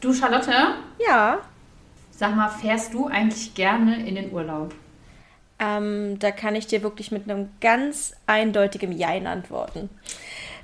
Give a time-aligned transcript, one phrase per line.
[0.00, 0.50] Du, Charlotte?
[0.98, 1.40] Ja.
[2.10, 4.74] Sag mal, fährst du eigentlich gerne in den Urlaub?
[5.58, 9.90] Ähm, da kann ich dir wirklich mit einem ganz eindeutigen Jein antworten.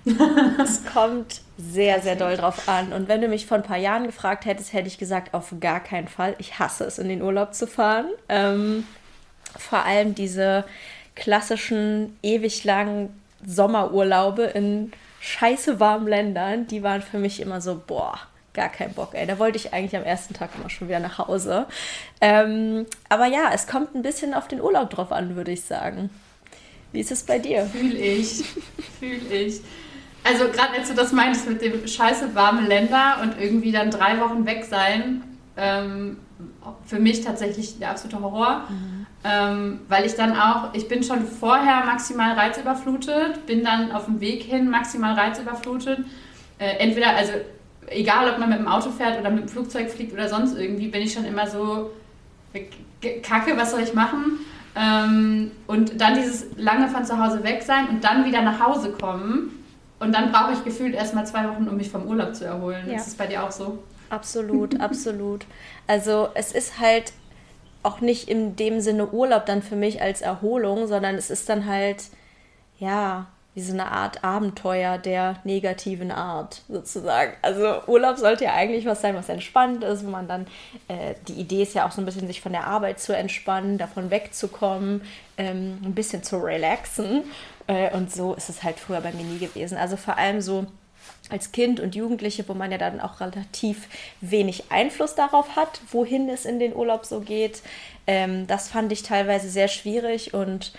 [0.62, 2.94] es kommt sehr, sehr doll drauf an.
[2.94, 5.80] Und wenn du mich vor ein paar Jahren gefragt hättest, hätte ich gesagt, auf gar
[5.80, 6.34] keinen Fall.
[6.38, 8.06] Ich hasse es, in den Urlaub zu fahren.
[8.30, 8.86] Ähm,
[9.58, 10.64] vor allem diese
[11.14, 13.10] klassischen, ewig langen
[13.44, 18.18] Sommerurlaube in scheiße warmen Ländern, die waren für mich immer so, boah,
[18.56, 19.26] gar keinen Bock, ey.
[19.26, 21.66] Da wollte ich eigentlich am ersten Tag immer schon wieder nach Hause.
[22.20, 26.10] Ähm, aber ja, es kommt ein bisschen auf den Urlaub drauf an, würde ich sagen.
[26.90, 27.66] Wie ist es bei dir?
[27.66, 28.44] Fühl ich,
[28.98, 29.60] fühl ich.
[30.24, 34.18] Also gerade als du das meintest mit dem scheiße warme Länder und irgendwie dann drei
[34.18, 35.22] Wochen weg sein,
[35.56, 36.16] ähm,
[36.86, 38.64] für mich tatsächlich der absolute Horror.
[38.68, 39.06] Mhm.
[39.24, 44.20] Ähm, weil ich dann auch, ich bin schon vorher maximal reizüberflutet, bin dann auf dem
[44.20, 46.00] Weg hin maximal reizüberflutet.
[46.58, 47.32] Äh, entweder, also
[47.88, 50.88] egal ob man mit dem Auto fährt oder mit dem Flugzeug fliegt oder sonst irgendwie,
[50.88, 51.90] bin ich schon immer so,
[53.22, 54.40] kacke, was soll ich machen?
[54.74, 58.92] Ähm, und dann dieses lange von zu Hause weg sein und dann wieder nach Hause
[58.92, 59.64] kommen.
[59.98, 62.88] Und dann brauche ich gefühlt erstmal zwei Wochen, um mich vom Urlaub zu erholen.
[62.88, 62.96] Ja.
[62.96, 63.78] Ist es bei dir auch so?
[64.10, 65.46] Absolut, absolut.
[65.86, 67.12] Also es ist halt
[67.82, 71.66] auch nicht in dem Sinne Urlaub dann für mich als Erholung, sondern es ist dann
[71.66, 72.04] halt,
[72.78, 73.26] ja,
[73.56, 77.32] wie so eine Art Abenteuer der negativen Art sozusagen.
[77.40, 80.46] Also Urlaub sollte ja eigentlich was sein, was entspannt ist, wo man dann,
[80.88, 83.78] äh, die Idee ist ja auch so ein bisschen, sich von der Arbeit zu entspannen,
[83.78, 85.00] davon wegzukommen,
[85.38, 87.24] ähm, ein bisschen zu relaxen.
[87.66, 89.78] Äh, und so ist es halt früher bei mir nie gewesen.
[89.78, 90.66] Also vor allem so
[91.30, 93.88] als Kind und Jugendliche, wo man ja dann auch relativ
[94.20, 97.62] wenig Einfluss darauf hat, wohin es in den Urlaub so geht.
[98.06, 100.74] Ähm, das fand ich teilweise sehr schwierig und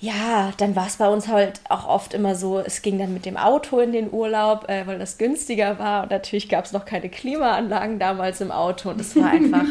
[0.00, 3.26] ja, dann war es bei uns halt auch oft immer so, es ging dann mit
[3.26, 6.04] dem Auto in den Urlaub, äh, weil das günstiger war.
[6.04, 8.88] Und natürlich gab es noch keine Klimaanlagen damals im Auto.
[8.88, 9.66] Und es war einfach,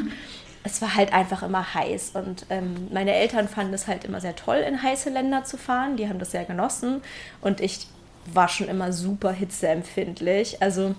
[0.63, 2.11] es war halt einfach immer heiß.
[2.13, 5.97] Und ähm, meine Eltern fanden es halt immer sehr toll, in heiße Länder zu fahren.
[5.97, 7.01] Die haben das sehr genossen.
[7.41, 7.87] Und ich
[8.31, 10.61] war schon immer super hitzeempfindlich.
[10.61, 10.93] Also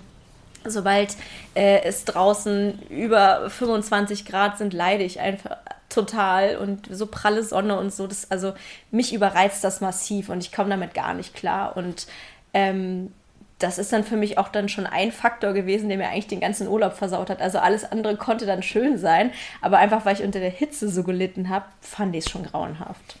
[0.65, 1.15] sobald
[1.55, 5.57] äh, es draußen über 25 Grad sind, leide ich einfach
[5.89, 8.07] total und so pralle Sonne und so.
[8.07, 8.53] Das, also
[8.91, 11.75] mich überreizt das massiv und ich komme damit gar nicht klar.
[11.75, 12.07] Und
[12.53, 13.11] ähm,
[13.59, 16.39] das ist dann für mich auch dann schon ein Faktor gewesen, der mir eigentlich den
[16.39, 17.41] ganzen Urlaub versaut hat.
[17.41, 21.03] Also alles andere konnte dann schön sein, aber einfach weil ich unter der Hitze so
[21.03, 23.17] gelitten habe, fand ich es schon grauenhaft.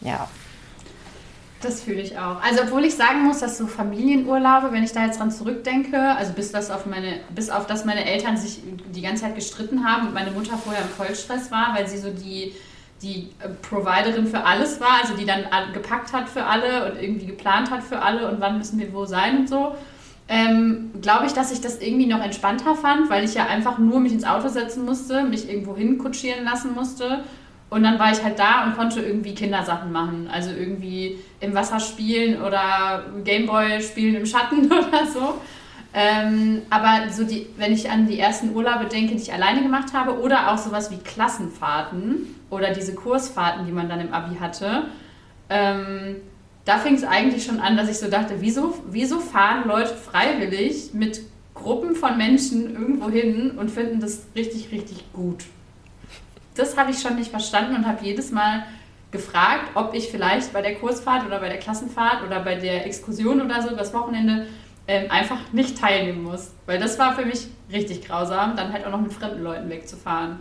[0.00, 0.28] Ja.
[1.60, 2.40] Das fühle ich auch.
[2.40, 6.32] Also obwohl ich sagen muss, dass so Familienurlaube, wenn ich da jetzt dran zurückdenke, also
[6.32, 8.60] bis das auf meine, bis auf dass meine Eltern sich
[8.94, 12.10] die ganze Zeit gestritten haben und meine Mutter vorher im Vollstress war, weil sie so
[12.10, 12.52] die,
[13.02, 17.26] die äh, Providerin für alles war, also die dann gepackt hat für alle und irgendwie
[17.26, 19.74] geplant hat für alle und wann müssen wir wo sein und so.
[20.28, 23.98] Ähm, glaube ich, dass ich das irgendwie noch entspannter fand, weil ich ja einfach nur
[23.98, 27.24] mich ins Auto setzen musste, mich irgendwo hinkutschieren lassen musste
[27.70, 30.28] und dann war ich halt da und konnte irgendwie Kindersachen machen.
[30.32, 35.34] Also irgendwie im Wasser spielen oder Gameboy spielen im Schatten oder so.
[35.92, 39.92] Ähm, aber so die, wenn ich an die ersten Urlaube denke, die ich alleine gemacht
[39.92, 44.84] habe, oder auch sowas wie Klassenfahrten oder diese Kursfahrten, die man dann im Abi hatte,
[45.50, 46.16] ähm,
[46.64, 50.92] da fing es eigentlich schon an, dass ich so dachte, wieso, wieso fahren Leute freiwillig
[50.92, 51.22] mit
[51.54, 55.44] Gruppen von Menschen irgendwo hin und finden das richtig, richtig gut?
[56.58, 58.64] Das habe ich schon nicht verstanden und habe jedes Mal
[59.10, 63.40] gefragt, ob ich vielleicht bei der Kursfahrt oder bei der Klassenfahrt oder bei der Exkursion
[63.40, 64.46] oder so übers Wochenende
[64.86, 66.50] ähm, einfach nicht teilnehmen muss.
[66.66, 70.40] Weil das war für mich richtig grausam, dann halt auch noch mit fremden Leuten wegzufahren.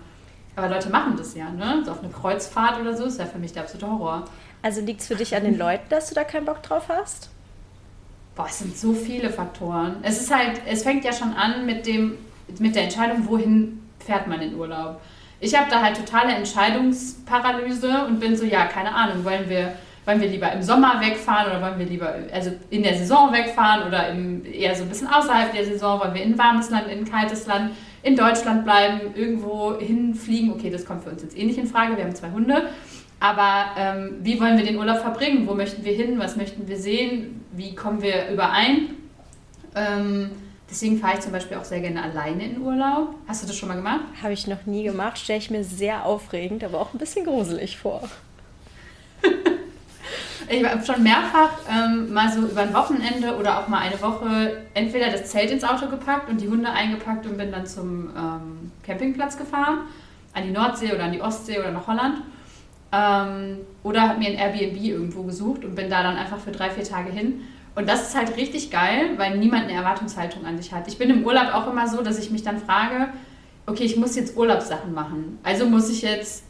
[0.56, 1.84] Aber Leute machen das ja, ne?
[1.86, 4.26] So auf eine Kreuzfahrt oder so ist ja für mich der absolute Horror.
[4.64, 7.30] Also liegt es für dich an den Leuten, dass du da keinen Bock drauf hast?
[8.36, 9.98] Boah, es sind so viele Faktoren.
[10.02, 12.18] Es ist halt, es fängt ja schon an mit dem,
[12.60, 15.00] mit der Entscheidung, wohin fährt man in Urlaub.
[15.40, 19.74] Ich habe da halt totale Entscheidungsparalyse und bin so, ja, keine Ahnung, wollen wir,
[20.06, 23.88] wollen wir lieber im Sommer wegfahren oder wollen wir lieber also in der Saison wegfahren
[23.88, 26.88] oder im, eher so ein bisschen außerhalb der Saison, wollen wir in ein warmes Land,
[26.88, 27.72] in ein kaltes Land,
[28.02, 30.54] in Deutschland bleiben, irgendwo hinfliegen.
[30.54, 32.70] Okay, das kommt für uns jetzt eh nicht in Frage, wir haben zwei Hunde.
[33.20, 35.48] Aber ähm, wie wollen wir den Urlaub verbringen?
[35.48, 36.20] Wo möchten wir hin?
[36.20, 37.44] Was möchten wir sehen?
[37.52, 38.96] Wie kommen wir überein?
[39.76, 40.30] Ähm,
[40.70, 43.16] Deswegen fahre ich zum Beispiel auch sehr gerne alleine in Urlaub.
[43.28, 44.02] Hast du das schon mal gemacht?
[44.22, 45.18] Habe ich noch nie gemacht.
[45.18, 48.04] Stelle ich mir sehr aufregend, aber auch ein bisschen gruselig vor.
[50.50, 54.64] ich habe schon mehrfach ähm, mal so über ein Wochenende oder auch mal eine Woche
[54.74, 58.72] entweder das Zelt ins Auto gepackt und die Hunde eingepackt und bin dann zum ähm,
[58.84, 59.80] Campingplatz gefahren.
[60.34, 62.18] An die Nordsee oder an die Ostsee oder nach Holland.
[62.92, 66.70] Ähm, oder habe mir ein Airbnb irgendwo gesucht und bin da dann einfach für drei,
[66.70, 67.42] vier Tage hin
[67.78, 70.88] Und das ist halt richtig geil, weil niemand eine Erwartungshaltung an dich hat.
[70.88, 73.10] Ich bin im Urlaub auch immer so, dass ich mich dann frage,
[73.68, 75.38] okay, ich muss jetzt Urlaubssachen machen.
[75.44, 76.44] Also muss ich jetzt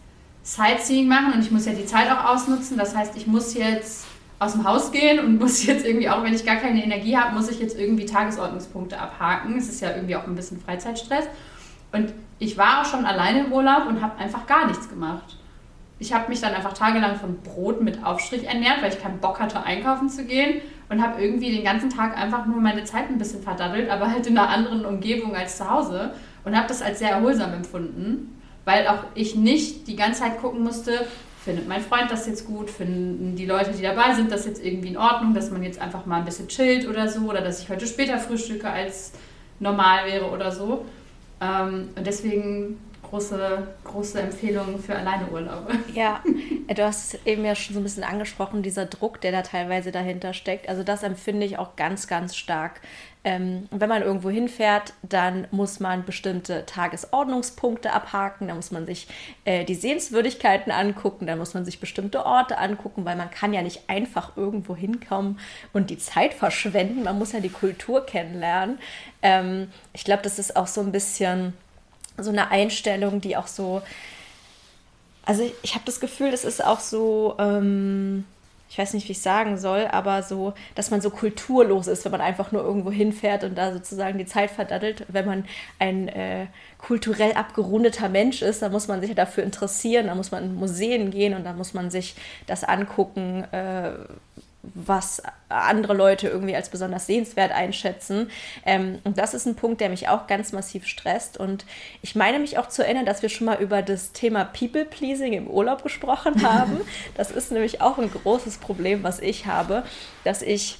[0.43, 2.77] Sightseeing machen und ich muss ja die Zeit auch ausnutzen.
[2.77, 4.07] Das heißt, ich muss jetzt
[4.39, 7.35] aus dem Haus gehen und muss jetzt irgendwie, auch wenn ich gar keine Energie habe,
[7.35, 9.57] muss ich jetzt irgendwie Tagesordnungspunkte abhaken.
[9.57, 11.25] Es ist ja irgendwie auch ein bisschen Freizeitstress.
[11.91, 15.35] Und ich war auch schon alleine im Urlaub und habe einfach gar nichts gemacht.
[15.99, 19.41] Ich habe mich dann einfach tagelang von Brot mit Aufstrich ernährt, weil ich keinen Bock
[19.41, 23.17] hatte, einkaufen zu gehen und habe irgendwie den ganzen Tag einfach nur meine Zeit ein
[23.17, 26.11] bisschen verdaddelt, aber halt in einer anderen Umgebung als zu Hause
[26.45, 30.63] und habe das als sehr erholsam empfunden, weil auch ich nicht die ganze Zeit gucken
[30.63, 31.05] musste,
[31.43, 34.89] findet mein Freund das jetzt gut, finden die Leute, die dabei sind, das jetzt irgendwie
[34.89, 37.69] in Ordnung, dass man jetzt einfach mal ein bisschen chillt oder so oder dass ich
[37.69, 39.13] heute später frühstücke als
[39.59, 40.85] normal wäre oder so.
[41.39, 42.77] Ähm, und deswegen
[43.09, 45.73] große, große Empfehlung für Alleineurlaube.
[45.93, 46.21] Ja,
[46.75, 49.91] du hast es eben ja schon so ein bisschen angesprochen, dieser Druck, der da teilweise
[49.91, 50.67] dahinter steckt.
[50.67, 52.81] Also das empfinde ich auch ganz, ganz stark.
[53.23, 59.07] Ähm, wenn man irgendwo hinfährt, dann muss man bestimmte Tagesordnungspunkte abhaken, dann muss man sich
[59.43, 63.61] äh, die Sehenswürdigkeiten angucken, dann muss man sich bestimmte Orte angucken, weil man kann ja
[63.61, 65.39] nicht einfach irgendwo hinkommen
[65.73, 67.03] und die Zeit verschwenden.
[67.03, 68.79] Man muss ja die Kultur kennenlernen.
[69.21, 71.53] Ähm, ich glaube, das ist auch so ein bisschen
[72.17, 73.81] so eine Einstellung, die auch so,
[75.27, 78.23] also ich, ich habe das Gefühl, das ist auch so, ähm,
[78.69, 82.11] ich weiß nicht, wie ich sagen soll, aber so, dass man so kulturlos ist, wenn
[82.13, 85.05] man einfach nur irgendwo hinfährt und da sozusagen die Zeit verdattelt.
[85.09, 85.45] Wenn man
[85.79, 86.47] ein äh,
[86.77, 91.11] kulturell abgerundeter Mensch ist, dann muss man sich dafür interessieren, dann muss man in Museen
[91.11, 92.15] gehen und dann muss man sich
[92.45, 93.91] das angucken, äh,
[94.73, 98.29] was andere Leute irgendwie als besonders sehenswert einschätzen.
[98.65, 101.37] Ähm, und das ist ein Punkt, der mich auch ganz massiv stresst.
[101.37, 101.65] Und
[102.01, 105.47] ich meine mich auch zu erinnern, dass wir schon mal über das Thema People-Pleasing im
[105.47, 106.81] Urlaub gesprochen haben.
[107.15, 109.83] das ist nämlich auch ein großes Problem, was ich habe,
[110.23, 110.79] dass ich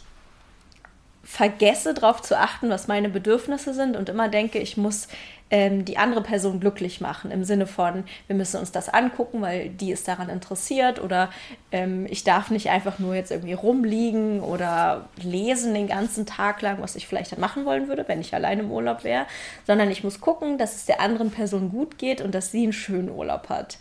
[1.23, 5.09] vergesse darauf zu achten, was meine Bedürfnisse sind und immer denke, ich muss
[5.49, 7.31] ähm, die andere Person glücklich machen.
[7.31, 11.29] Im Sinne von, wir müssen uns das angucken, weil die ist daran interessiert oder
[11.71, 16.81] ähm, ich darf nicht einfach nur jetzt irgendwie rumliegen oder lesen den ganzen Tag lang,
[16.81, 19.25] was ich vielleicht dann machen wollen würde, wenn ich allein im Urlaub wäre,
[19.65, 22.73] sondern ich muss gucken, dass es der anderen Person gut geht und dass sie einen
[22.73, 23.77] schönen Urlaub hat.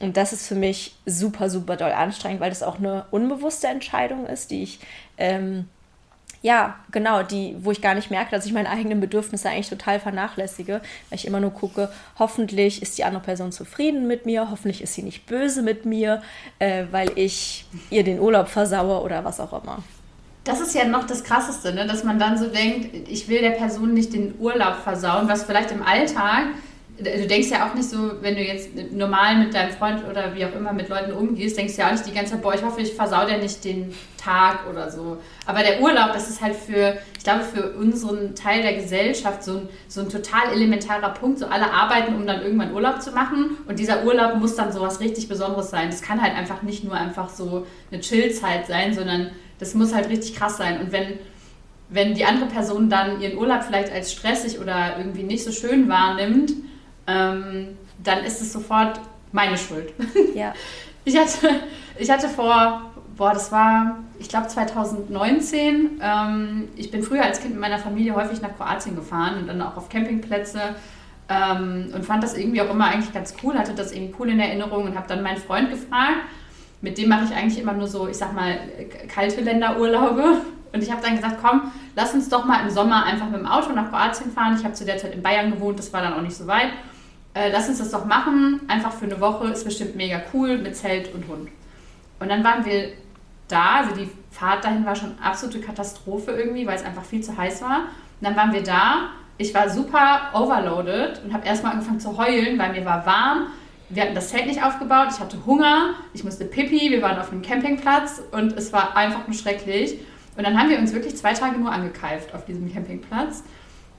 [0.00, 4.26] Und das ist für mich super, super doll anstrengend, weil das auch eine unbewusste Entscheidung
[4.26, 4.80] ist, die ich
[5.18, 5.68] ähm,
[6.42, 10.00] ja, genau, die, wo ich gar nicht merke, dass ich meine eigenen Bedürfnisse eigentlich total
[10.00, 14.82] vernachlässige, weil ich immer nur gucke, hoffentlich ist die andere Person zufrieden mit mir, hoffentlich
[14.82, 16.22] ist sie nicht böse mit mir,
[16.58, 19.82] äh, weil ich ihr den Urlaub versaue oder was auch immer.
[20.44, 21.86] Das ist ja noch das Krasseste, ne?
[21.86, 25.70] dass man dann so denkt, ich will der Person nicht den Urlaub versauen, was vielleicht
[25.70, 26.46] im Alltag
[27.02, 30.44] du denkst ja auch nicht so, wenn du jetzt normal mit deinem Freund oder wie
[30.44, 32.62] auch immer mit Leuten umgehst, denkst du ja auch nicht die ganze Zeit, boah, ich
[32.62, 35.18] hoffe, ich versau dir nicht den Tag oder so.
[35.46, 39.58] Aber der Urlaub, das ist halt für, ich glaube, für unseren Teil der Gesellschaft so
[39.58, 41.38] ein, so ein total elementarer Punkt.
[41.38, 43.56] So alle arbeiten, um dann irgendwann Urlaub zu machen.
[43.66, 45.90] Und dieser Urlaub muss dann so was richtig Besonderes sein.
[45.90, 50.08] Das kann halt einfach nicht nur einfach so eine Chillzeit sein, sondern das muss halt
[50.08, 50.80] richtig krass sein.
[50.80, 51.18] Und wenn
[51.90, 55.88] wenn die andere Person dann ihren Urlaub vielleicht als stressig oder irgendwie nicht so schön
[55.88, 56.52] wahrnimmt,
[57.06, 59.00] ähm, dann ist es sofort
[59.32, 59.92] meine Schuld.
[60.34, 60.52] Ja.
[61.02, 61.48] Ich hatte,
[61.98, 62.82] ich hatte vor,
[63.16, 65.98] boah, das war, ich glaube 2019.
[66.02, 69.62] Ähm, ich bin früher als Kind mit meiner Familie häufig nach Kroatien gefahren und dann
[69.62, 70.60] auch auf Campingplätze
[71.30, 74.40] ähm, und fand das irgendwie auch immer eigentlich ganz cool, hatte das irgendwie cool in
[74.40, 76.18] Erinnerung und habe dann meinen Freund gefragt.
[76.82, 78.58] Mit dem mache ich eigentlich immer nur so, ich sag mal,
[79.08, 80.42] kalte Länderurlaube.
[80.72, 83.46] Und ich habe dann gesagt, komm, lass uns doch mal im Sommer einfach mit dem
[83.46, 84.56] Auto nach Kroatien fahren.
[84.56, 86.70] Ich habe zu der Zeit in Bayern gewohnt, das war dann auch nicht so weit
[87.34, 90.76] äh, lass uns das doch machen, einfach für eine Woche, ist bestimmt mega cool mit
[90.76, 91.48] Zelt und Hund.
[92.18, 92.92] Und dann waren wir
[93.48, 97.36] da, also die Fahrt dahin war schon absolute Katastrophe irgendwie, weil es einfach viel zu
[97.36, 97.78] heiß war.
[98.20, 102.58] Und dann waren wir da, ich war super overloaded und habe erstmal angefangen zu heulen,
[102.58, 103.46] weil mir war warm.
[103.88, 107.32] Wir hatten das Zelt nicht aufgebaut, ich hatte Hunger, ich musste pipi, wir waren auf
[107.32, 109.98] einem Campingplatz und es war einfach nur schrecklich.
[110.36, 113.42] Und dann haben wir uns wirklich zwei Tage nur angekeift auf diesem Campingplatz.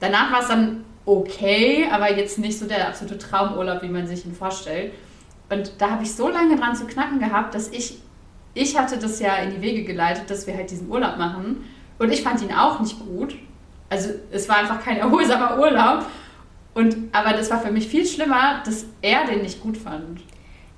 [0.00, 4.24] Danach war es dann okay, aber jetzt nicht so der absolute Traumurlaub, wie man sich
[4.24, 4.92] ihn vorstellt.
[5.50, 7.98] Und da habe ich so lange dran zu knacken gehabt, dass ich,
[8.54, 11.64] ich hatte das ja in die Wege geleitet, dass wir halt diesen Urlaub machen.
[11.98, 13.36] Und ich fand ihn auch nicht gut.
[13.90, 16.06] Also es war einfach kein erholsamer Urlaub.
[16.74, 20.20] Und, aber das war für mich viel schlimmer, dass er den nicht gut fand.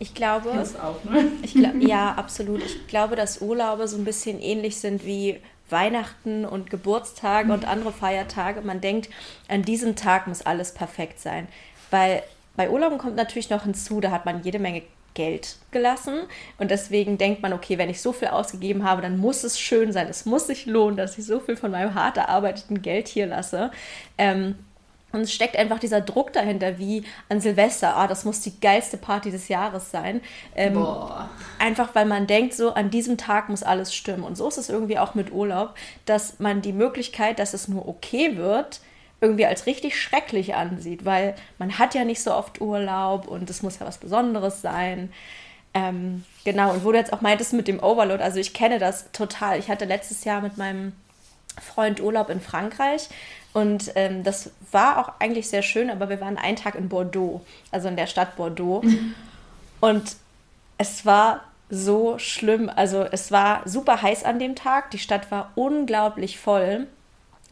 [0.00, 1.28] Ich glaube, das auch, ne?
[1.42, 2.64] ich glaub, ja, absolut.
[2.64, 5.40] Ich glaube, dass Urlaube so ein bisschen ähnlich sind wie
[5.70, 8.60] Weihnachten und Geburtstage und andere Feiertage.
[8.60, 9.08] Man denkt,
[9.48, 11.48] an diesem Tag muss alles perfekt sein.
[11.90, 12.22] Weil
[12.56, 14.82] bei Urlauben kommt natürlich noch hinzu, da hat man jede Menge
[15.14, 16.22] Geld gelassen.
[16.58, 19.92] Und deswegen denkt man, okay, wenn ich so viel ausgegeben habe, dann muss es schön
[19.92, 20.08] sein.
[20.08, 23.70] Es muss sich lohnen, dass ich so viel von meinem hart erarbeiteten Geld hier lasse.
[24.18, 24.56] Ähm,
[25.14, 28.96] und es steckt einfach dieser Druck dahinter, wie an Silvester, ah, das muss die geilste
[28.96, 30.20] Party des Jahres sein.
[30.54, 31.30] Ähm, Boah.
[31.58, 34.24] Einfach weil man denkt, so an diesem Tag muss alles stimmen.
[34.24, 35.74] Und so ist es irgendwie auch mit Urlaub,
[36.06, 38.80] dass man die Möglichkeit, dass es nur okay wird,
[39.20, 43.62] irgendwie als richtig schrecklich ansieht, weil man hat ja nicht so oft Urlaub und es
[43.62, 45.12] muss ja was Besonderes sein.
[45.72, 49.10] Ähm, genau, und wo du jetzt auch meintest mit dem Overload, also ich kenne das
[49.12, 49.58] total.
[49.58, 50.92] Ich hatte letztes Jahr mit meinem
[51.60, 53.08] Freund Urlaub in Frankreich
[53.54, 57.40] und ähm, das war auch eigentlich sehr schön, aber wir waren einen Tag in Bordeaux,
[57.70, 58.82] also in der Stadt Bordeaux.
[59.80, 60.16] und
[60.76, 62.68] es war so schlimm.
[62.74, 64.90] Also es war super heiß an dem Tag.
[64.90, 66.88] Die Stadt war unglaublich voll.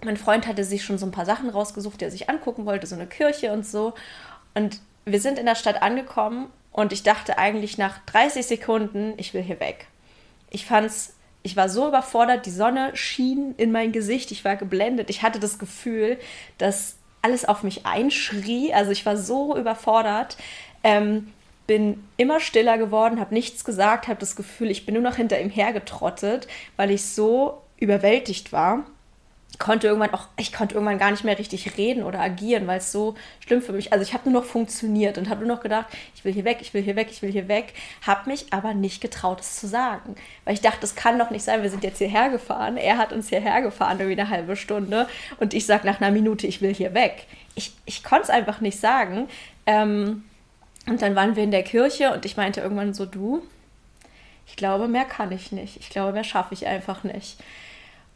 [0.03, 2.89] Mein Freund hatte sich schon so ein paar Sachen rausgesucht, die er sich angucken wollte,
[2.89, 3.95] so eine Kirche und so.
[4.55, 9.35] Und wir sind in der Stadt angekommen und ich dachte eigentlich nach 30 Sekunden, ich
[9.35, 9.87] will hier weg.
[10.51, 15.11] Ich fand's ich war so überfordert, die Sonne schien in mein Gesicht, ich war geblendet.
[15.11, 16.19] Ich hatte das Gefühl,
[16.59, 18.73] dass alles auf mich einschrie.
[18.73, 20.37] Also ich war so überfordert.
[20.85, 21.33] Ähm,
[21.67, 25.41] bin immer stiller geworden, habe nichts gesagt, habe das Gefühl, ich bin nur noch hinter
[25.41, 28.85] ihm hergetrottet, weil ich so überwältigt war
[29.59, 32.91] konnte irgendwann auch, ich konnte irgendwann gar nicht mehr richtig reden oder agieren, weil es
[32.91, 35.87] so schlimm für mich, also ich habe nur noch funktioniert und habe nur noch gedacht,
[36.15, 37.75] ich will hier weg, ich will hier weg, ich will hier weg,
[38.07, 41.45] habe mich aber nicht getraut, es zu sagen, weil ich dachte, das kann doch nicht
[41.45, 45.07] sein, wir sind jetzt hierher gefahren, er hat uns hierher gefahren, irgendwie eine halbe Stunde
[45.39, 47.27] und ich sage nach einer Minute, ich will hier weg.
[47.55, 49.29] Ich, ich konnte es einfach nicht sagen
[49.67, 50.25] ähm,
[50.87, 53.43] und dann waren wir in der Kirche und ich meinte irgendwann so, du,
[54.47, 57.37] ich glaube, mehr kann ich nicht, ich glaube, mehr schaffe ich einfach nicht.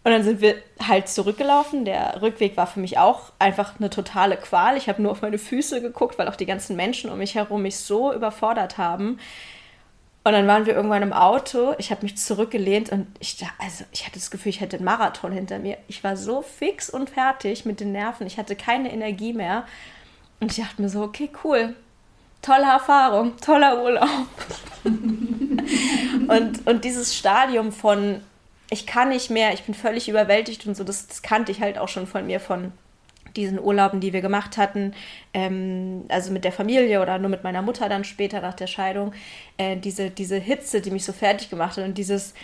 [0.06, 1.84] Und dann sind wir halt zurückgelaufen.
[1.84, 4.76] Der Rückweg war für mich auch einfach eine totale Qual.
[4.76, 7.62] Ich habe nur auf meine Füße geguckt, weil auch die ganzen Menschen um mich herum
[7.62, 9.18] mich so überfordert haben.
[10.22, 11.75] Und dann waren wir irgendwann im Auto.
[11.78, 15.32] Ich habe mich zurückgelehnt und ich, also ich hatte das Gefühl, ich hätte einen Marathon
[15.32, 15.76] hinter mir.
[15.88, 18.28] Ich war so fix und fertig mit den Nerven.
[18.28, 19.64] Ich hatte keine Energie mehr.
[20.38, 21.75] Und ich dachte mir so, okay, cool.
[22.42, 24.28] Tolle Erfahrung, toller Urlaub.
[24.84, 28.20] und, und dieses Stadium von
[28.70, 31.78] ich kann nicht mehr, ich bin völlig überwältigt und so, das, das kannte ich halt
[31.78, 32.73] auch schon von mir, von
[33.37, 34.94] diesen Urlauben, die wir gemacht hatten,
[35.35, 39.12] ähm, also mit der Familie oder nur mit meiner Mutter dann später nach der Scheidung,
[39.58, 42.35] äh, diese, diese Hitze, die mich so fertig gemacht hat und dieses,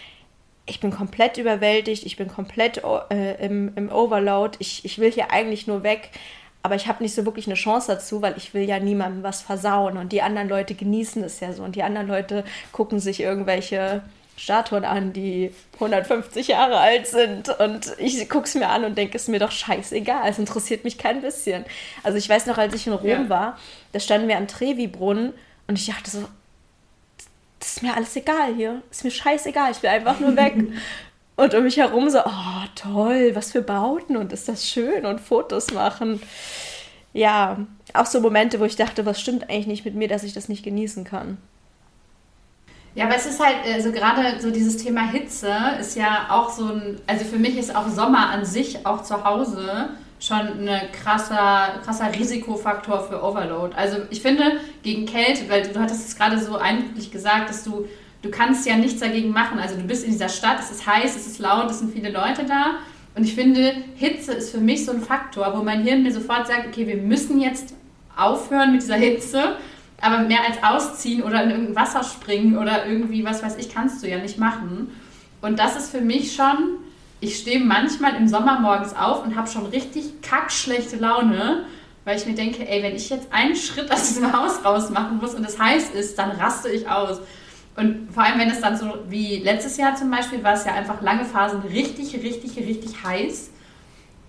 [0.67, 5.31] ich bin komplett überwältigt, ich bin komplett äh, im, im Overload, ich, ich will hier
[5.31, 6.11] eigentlich nur weg,
[6.63, 9.43] aber ich habe nicht so wirklich eine Chance dazu, weil ich will ja niemandem was
[9.43, 13.21] versauen und die anderen Leute genießen es ja so und die anderen Leute gucken sich
[13.21, 14.03] irgendwelche
[14.37, 17.49] Statuen an, die 150 Jahre alt sind.
[17.61, 20.29] Und ich gucke es mir an und denke, es ist mir doch scheißegal.
[20.29, 21.65] Es interessiert mich kein bisschen.
[22.03, 23.29] Also ich weiß noch, als ich in Rom ja.
[23.29, 23.59] war,
[23.93, 25.33] da standen wir am Trevi-Brunnen
[25.69, 26.25] und ich dachte so,
[27.59, 28.83] das ist mir alles egal hier.
[28.91, 30.55] Ist mir scheißegal, ich will einfach nur weg.
[31.37, 35.21] und um mich herum so, oh toll, was für Bauten und ist das schön und
[35.21, 36.21] Fotos machen.
[37.13, 37.59] Ja,
[37.95, 40.49] auch so Momente, wo ich dachte, was stimmt eigentlich nicht mit mir, dass ich das
[40.49, 41.39] nicht genießen kann.
[42.95, 46.67] Ja, aber es ist halt, also gerade so dieses Thema Hitze ist ja auch so
[46.67, 49.89] ein, also für mich ist auch Sommer an sich, auch zu Hause,
[50.21, 53.75] schon ein krasser, krasser Risikofaktor für Overload.
[53.75, 57.65] Also ich finde, gegen Kälte, weil du, du hattest es gerade so eindrücklich gesagt, dass
[57.65, 57.87] du,
[58.21, 59.59] du kannst ja nichts dagegen machen.
[59.59, 62.11] Also du bist in dieser Stadt, es ist heiß, es ist laut, es sind viele
[62.11, 62.77] Leute da.
[63.15, 66.47] Und ich finde, Hitze ist für mich so ein Faktor, wo mein Hirn mir sofort
[66.47, 67.75] sagt, okay, wir müssen jetzt
[68.17, 69.57] aufhören mit dieser Hitze
[70.03, 74.03] aber mehr als ausziehen oder in irgendein Wasser springen oder irgendwie, was weiß ich, kannst
[74.03, 74.91] du ja nicht machen.
[75.41, 76.79] Und das ist für mich schon,
[77.21, 81.67] ich stehe manchmal im Sommer morgens auf und habe schon richtig kackschlechte Laune,
[82.05, 85.19] weil ich mir denke, ey, wenn ich jetzt einen Schritt aus diesem Haus raus machen
[85.19, 87.21] muss und es heiß ist, dann raste ich aus.
[87.77, 90.75] Und vor allem, wenn es dann so wie letztes Jahr zum Beispiel, war es ja
[90.75, 93.51] einfach lange Phasen richtig, richtig, richtig heiß.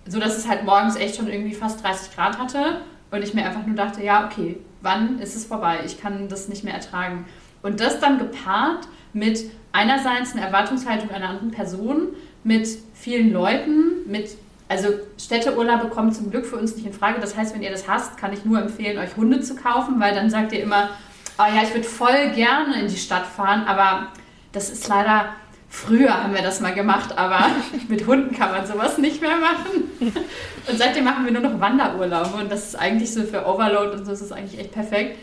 [0.06, 2.82] So dass es halt morgens echt schon irgendwie fast 30 Grad hatte.
[3.10, 5.80] Und ich mir einfach nur dachte, ja, okay, wann ist es vorbei?
[5.84, 7.26] Ich kann das nicht mehr ertragen.
[7.62, 12.08] Und das dann gepaart mit einerseits einer Erwartungshaltung einer anderen Person,
[12.44, 14.36] mit vielen Leuten, mit
[14.68, 14.88] also
[15.18, 17.20] Städteurlaube kommen zum Glück für uns nicht in Frage.
[17.20, 20.14] Das heißt, wenn ihr das hasst, kann ich nur empfehlen, euch Hunde zu kaufen, weil
[20.14, 20.90] dann sagt ihr immer,
[21.38, 24.08] oh ja, ich würde voll gerne in die Stadt fahren, aber
[24.52, 25.34] das ist leider
[25.74, 27.50] Früher haben wir das mal gemacht, aber
[27.88, 29.90] mit Hunden kann man sowas nicht mehr machen.
[30.00, 34.06] Und seitdem machen wir nur noch Wanderurlaube und das ist eigentlich so für Overload und
[34.06, 35.18] so ist es eigentlich echt perfekt.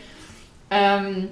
[0.70, 1.30] Ähm,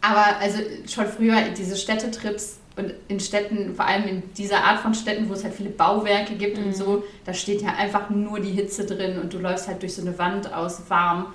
[0.00, 0.58] aber also
[0.92, 5.34] schon früher diese Städtetrips und in Städten, vor allem in dieser Art von Städten, wo
[5.34, 6.66] es halt viele Bauwerke gibt mhm.
[6.66, 9.94] und so, da steht ja einfach nur die Hitze drin und du läufst halt durch
[9.94, 11.26] so eine Wand aus warm.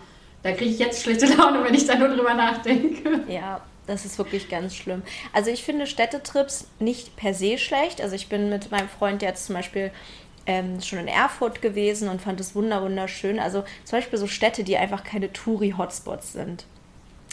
[0.44, 3.22] Da kriege ich jetzt schlechte Laune, wenn ich da nur drüber nachdenke.
[3.30, 5.02] Ja, das ist wirklich ganz schlimm.
[5.34, 8.02] Also ich finde Städtetrips nicht per se schlecht.
[8.02, 9.92] Also ich bin mit meinem Freund jetzt zum Beispiel
[10.46, 13.40] ähm, schon in Erfurt gewesen und fand es wunderschön.
[13.40, 16.66] Also zum Beispiel so Städte, die einfach keine Touri-Hotspots sind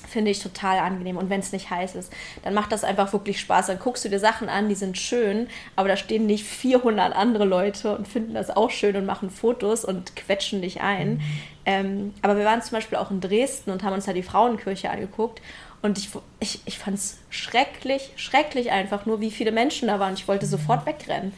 [0.06, 1.16] finde ich total angenehm.
[1.16, 3.66] Und wenn es nicht heiß ist, dann macht das einfach wirklich Spaß.
[3.66, 7.44] Dann guckst du dir Sachen an, die sind schön, aber da stehen nicht 400 andere
[7.44, 11.14] Leute und finden das auch schön und machen Fotos und quetschen dich ein.
[11.14, 11.20] Mhm.
[11.66, 14.90] Ähm, aber wir waren zum Beispiel auch in Dresden und haben uns da die Frauenkirche
[14.90, 15.40] angeguckt.
[15.84, 16.08] Und ich,
[16.40, 20.14] ich, ich fand es schrecklich, schrecklich einfach, nur wie viele Menschen da waren.
[20.14, 21.34] Ich wollte sofort wegrennen.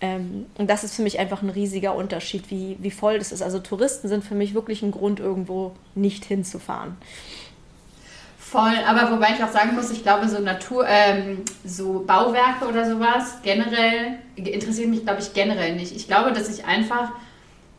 [0.00, 3.42] Ähm, und das ist für mich einfach ein riesiger Unterschied, wie, wie voll das ist.
[3.42, 6.96] Also Touristen sind für mich wirklich ein Grund, irgendwo nicht hinzufahren.
[8.38, 12.88] Voll, aber wobei ich auch sagen muss, ich glaube, so Natur, ähm, so Bauwerke oder
[12.88, 15.90] sowas generell interessiert mich, glaube ich, generell nicht.
[15.96, 17.10] Ich glaube, dass ich einfach,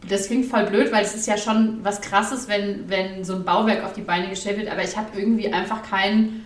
[0.08, 3.44] das klingt voll blöd, weil es ist ja schon was Krasses, wenn, wenn so ein
[3.44, 6.46] Bauwerk auf die Beine gestellt wird, aber ich habe irgendwie einfach keinen,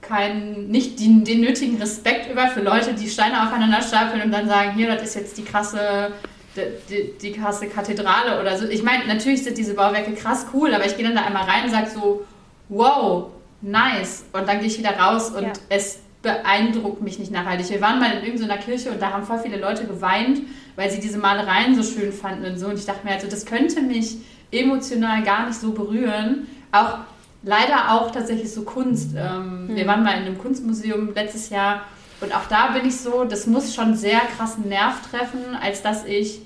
[0.00, 4.48] kein, nicht den, den nötigen Respekt über für Leute, die Steine aufeinander stapeln und dann
[4.48, 6.12] sagen, hier, das ist jetzt die krasse
[6.56, 8.66] die, die, die krasse Kathedrale oder so.
[8.66, 11.64] Ich meine, natürlich sind diese Bauwerke krass cool, aber ich gehe dann da einmal rein
[11.64, 12.24] und sage so,
[12.68, 13.30] wow,
[13.60, 14.24] nice.
[14.32, 15.52] Und dann gehe ich wieder raus und ja.
[15.68, 17.68] es beeindruckt mich nicht nachhaltig.
[17.70, 20.40] Wir waren mal in irgendeiner Kirche und da haben voll viele Leute geweint,
[20.76, 22.66] weil sie diese Malereien so schön fanden und so.
[22.66, 24.16] Und ich dachte mir also, das könnte mich
[24.50, 26.46] emotional gar nicht so berühren.
[26.72, 26.98] Auch
[27.42, 29.10] leider auch tatsächlich so Kunst.
[29.16, 29.76] Ähm, mhm.
[29.76, 31.82] Wir waren mal in einem Kunstmuseum letztes Jahr
[32.20, 36.04] und auch da bin ich so, das muss schon sehr krassen Nerv treffen, als dass
[36.04, 36.40] ich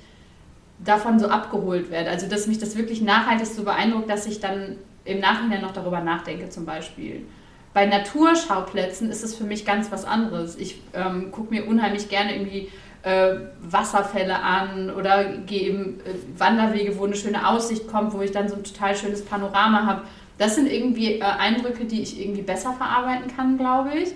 [0.85, 2.11] davon so abgeholt werde.
[2.11, 6.01] Also dass mich das wirklich nachhaltig so beeindruckt, dass ich dann im Nachhinein noch darüber
[6.01, 7.27] nachdenke zum Beispiel.
[7.75, 10.57] Bei Naturschauplätzen ist es für mich ganz was anderes.
[10.57, 12.71] Ich ähm, gucke mir unheimlich gerne irgendwie
[13.09, 18.33] äh, Wasserfälle an oder gehe eben äh, Wanderwege, wo eine schöne Aussicht kommt, wo ich
[18.33, 20.03] dann so ein total schönes Panorama habe.
[20.37, 24.11] Das sind irgendwie äh, Eindrücke, die ich irgendwie besser verarbeiten kann, glaube ich.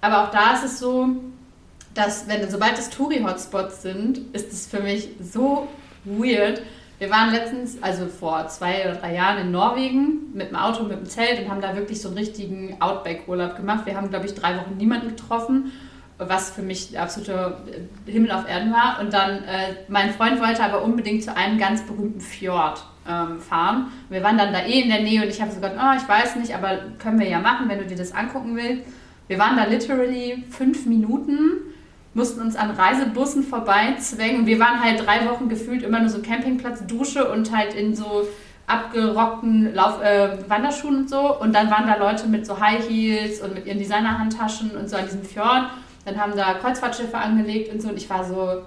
[0.00, 1.08] Aber auch da ist es so,
[1.92, 5.68] dass wenn sobald es Touri-Hotspots sind, ist es für mich so
[6.04, 6.62] weird,
[6.98, 10.92] wir waren letztens, also vor zwei oder drei Jahren in Norwegen mit dem Auto, mit
[10.92, 13.84] dem Zelt und haben da wirklich so einen richtigen Outback-Urlaub gemacht.
[13.86, 15.72] Wir haben, glaube ich, drei Wochen niemanden getroffen,
[16.28, 17.56] was für mich der absolute
[18.06, 18.98] Himmel auf Erden war.
[19.00, 23.92] Und dann, äh, mein Freund wollte aber unbedingt zu einem ganz berühmten Fjord ähm, fahren.
[24.08, 26.08] Wir waren dann da eh in der Nähe und ich habe so gesagt, oh, ich
[26.08, 28.84] weiß nicht, aber können wir ja machen, wenn du dir das angucken willst.
[29.28, 31.72] Wir waren da literally fünf Minuten
[32.14, 34.46] mussten uns an Reisebussen vorbeizwängen.
[34.46, 38.28] Wir waren halt drei Wochen gefühlt immer nur so Campingplatz, Dusche und halt in so
[38.66, 41.38] abgerockten Lauf äh, Wanderschuhen und so.
[41.38, 44.96] Und dann waren da Leute mit so High Heels und mit ihren Designerhandtaschen und so
[44.96, 45.64] an diesem Fjord.
[46.04, 47.88] Dann haben da Kreuzfahrtschiffe angelegt und so.
[47.88, 48.62] Und ich war so,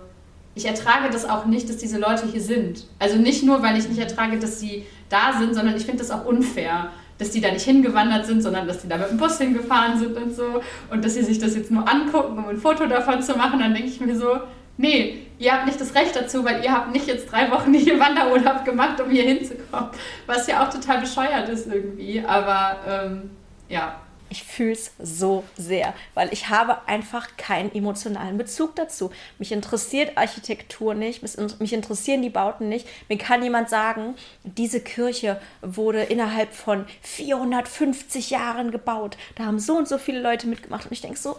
[0.56, 2.86] ich ertrage das auch nicht, dass diese Leute hier sind.
[3.00, 6.12] Also nicht nur, weil ich nicht ertrage, dass sie da sind, sondern ich finde das
[6.12, 9.38] auch unfair dass die da nicht hingewandert sind, sondern dass die da mit dem Bus
[9.38, 10.62] hingefahren sind und so.
[10.90, 13.74] Und dass sie sich das jetzt nur angucken, um ein Foto davon zu machen, dann
[13.74, 14.40] denke ich mir so,
[14.78, 18.00] nee, ihr habt nicht das Recht dazu, weil ihr habt nicht jetzt drei Wochen hier
[18.00, 19.90] Wanderurlaub gemacht, um hier hinzukommen,
[20.26, 23.30] was ja auch total bescheuert ist irgendwie, aber ähm,
[23.70, 23.96] ja,
[24.30, 29.12] ich fühle es so sehr, weil ich habe einfach keinen emotionalen Bezug dazu.
[29.40, 31.22] Mich interessiert Architektur nicht,
[31.60, 32.88] mich interessieren die Bauten nicht.
[33.08, 39.18] Mir kann jemand sagen, diese Kirche wurde innerhalb von 450 Jahren gebaut.
[39.36, 40.86] Da haben so und so viele Leute mitgemacht.
[40.86, 41.38] Und ich denke so,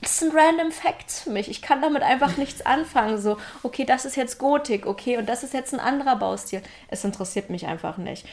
[0.00, 1.48] das sind random Facts für mich.
[1.48, 3.20] Ich kann damit einfach nichts anfangen.
[3.20, 6.60] So, okay, das ist jetzt Gotik, okay, und das ist jetzt ein anderer Baustil.
[6.88, 8.26] Es interessiert mich einfach nicht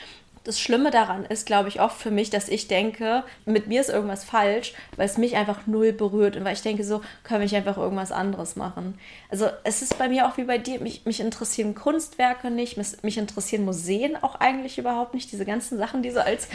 [0.44, 3.90] das Schlimme daran ist, glaube ich, oft für mich, dass ich denke, mit mir ist
[3.90, 7.58] irgendwas falsch, weil es mich einfach null berührt und weil ich denke, so können wir
[7.58, 8.98] einfach irgendwas anderes machen.
[9.30, 13.04] Also es ist bei mir auch wie bei dir, mich, mich interessieren Kunstwerke nicht, mich,
[13.04, 16.48] mich interessieren Museen auch eigentlich überhaupt nicht, diese ganzen Sachen, die so als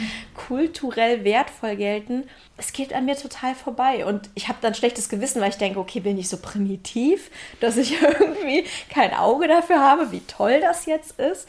[0.47, 2.23] kulturell wertvoll gelten.
[2.57, 5.79] Es geht an mir total vorbei und ich habe dann schlechtes Gewissen, weil ich denke,
[5.79, 10.85] okay, bin ich so primitiv, dass ich irgendwie kein Auge dafür habe, wie toll das
[10.85, 11.47] jetzt ist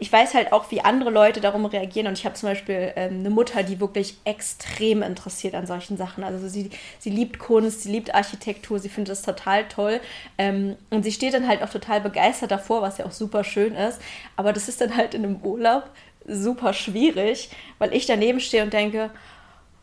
[0.00, 2.06] ich weiß halt auch, wie andere Leute darum reagieren.
[2.06, 6.24] Und ich habe zum Beispiel ähm, eine Mutter, die wirklich extrem interessiert an solchen Sachen.
[6.24, 10.00] Also sie, sie liebt Kunst, sie liebt Architektur, sie findet das total toll.
[10.38, 13.74] Ähm, und sie steht dann halt auch total begeistert davor, was ja auch super schön
[13.74, 14.00] ist.
[14.36, 15.84] Aber das ist dann halt in einem Urlaub
[16.26, 19.10] super schwierig, weil ich daneben stehe und denke,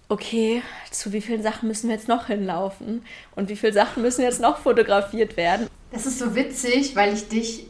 [0.09, 3.03] okay, zu wie vielen Sachen müssen wir jetzt noch hinlaufen?
[3.35, 5.67] Und wie viele Sachen müssen jetzt noch fotografiert werden?
[5.91, 7.67] Das ist so witzig, weil ich dich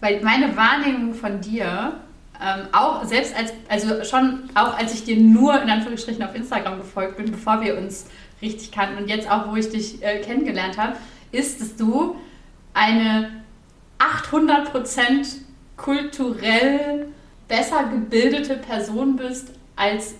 [0.00, 2.00] weil meine Wahrnehmung von dir,
[2.40, 6.78] ähm, auch selbst als, also schon auch als ich dir nur in Anführungsstrichen auf Instagram
[6.78, 8.06] gefolgt bin, bevor wir uns
[8.40, 10.96] richtig kannten und jetzt auch, wo ich dich äh, kennengelernt habe,
[11.32, 12.16] ist, dass du
[12.74, 13.42] eine
[13.98, 15.36] 800%
[15.76, 17.08] kulturell
[17.48, 20.14] besser gebildete Person bist als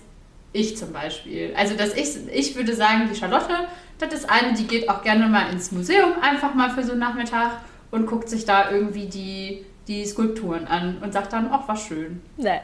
[0.51, 1.53] ich zum Beispiel.
[1.55, 3.67] Also, dass ich, ich würde sagen, die Charlotte,
[3.99, 7.01] das ist eine, die geht auch gerne mal ins Museum, einfach mal für so einen
[7.01, 7.51] Nachmittag
[7.91, 12.21] und guckt sich da irgendwie die, die Skulpturen an und sagt dann, ach, war schön.
[12.37, 12.61] Nee.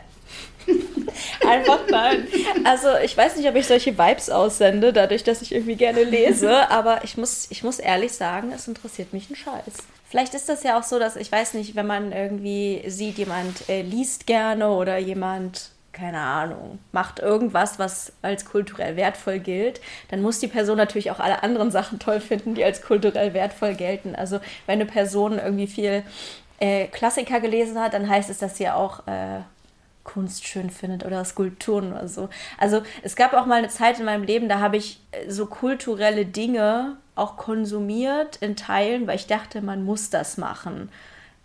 [1.47, 2.27] Einfach nein.
[2.63, 6.69] Also ich weiß nicht, ob ich solche Vibes aussende, dadurch, dass ich irgendwie gerne lese,
[6.69, 9.83] aber ich muss, ich muss ehrlich sagen, es interessiert mich ein Scheiß.
[10.09, 13.69] Vielleicht ist das ja auch so, dass ich weiß nicht, wenn man irgendwie sieht, jemand
[13.69, 19.79] äh, liest gerne oder jemand keine Ahnung, macht irgendwas, was als kulturell wertvoll gilt,
[20.09, 23.73] dann muss die Person natürlich auch alle anderen Sachen toll finden, die als kulturell wertvoll
[23.73, 24.13] gelten.
[24.13, 26.03] Also wenn eine Person irgendwie viel
[26.59, 29.39] äh, Klassiker gelesen hat, dann heißt es, dass sie auch äh,
[30.03, 32.29] Kunst schön findet oder Skulpturen oder so.
[32.57, 35.45] Also es gab auch mal eine Zeit in meinem Leben, da habe ich äh, so
[35.45, 40.89] kulturelle Dinge auch konsumiert in Teilen, weil ich dachte, man muss das machen.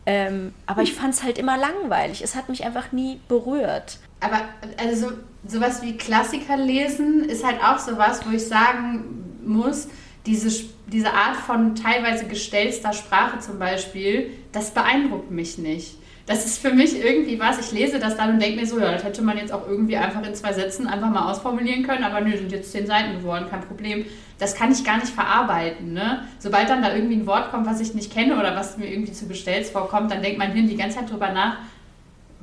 [0.07, 2.23] Ähm, aber ich fand es halt immer langweilig.
[2.23, 3.99] Es hat mich einfach nie berührt.
[4.21, 4.41] Aber
[4.77, 5.13] also so,
[5.47, 9.05] sowas wie Klassiker lesen ist halt auch sowas, wo ich sagen
[9.45, 9.89] muss,
[10.27, 15.97] diese, diese Art von teilweise gestellster Sprache zum Beispiel, das beeindruckt mich nicht
[16.31, 17.59] das ist für mich irgendwie was.
[17.59, 19.97] Ich lese das dann und denke mir so, ja, das hätte man jetzt auch irgendwie
[19.97, 23.47] einfach in zwei Sätzen einfach mal ausformulieren können, aber nö, sind jetzt zehn Seiten geworden,
[23.51, 24.05] kein Problem.
[24.39, 25.93] Das kann ich gar nicht verarbeiten.
[25.93, 26.25] Ne?
[26.39, 29.13] Sobald dann da irgendwie ein Wort kommt, was ich nicht kenne oder was mir irgendwie
[29.13, 31.59] zu gestellt vorkommt, dann denkt mein Hirn die ganze Zeit drüber nach,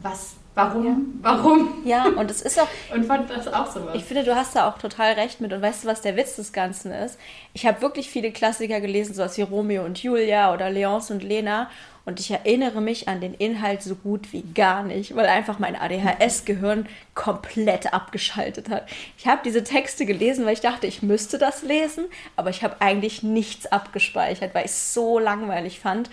[0.01, 0.85] was Warum?
[0.85, 0.97] Ja.
[1.21, 1.69] Warum?
[1.85, 2.67] Ja, und es ist auch.
[2.93, 3.95] und fand das auch so was.
[3.95, 5.53] Ich finde, du hast da auch total recht mit.
[5.53, 7.19] Und weißt du, was der Witz des Ganzen ist?
[7.53, 11.69] Ich habe wirklich viele Klassiker gelesen, sowas wie Romeo und Julia oder Leonce und Lena.
[12.05, 15.75] Und ich erinnere mich an den Inhalt so gut wie gar nicht, weil einfach mein
[15.75, 18.87] ADHS-Gehirn komplett abgeschaltet hat.
[19.17, 22.77] Ich habe diese Texte gelesen, weil ich dachte, ich müsste das lesen, aber ich habe
[22.79, 26.09] eigentlich nichts abgespeichert, weil ich es so langweilig fand.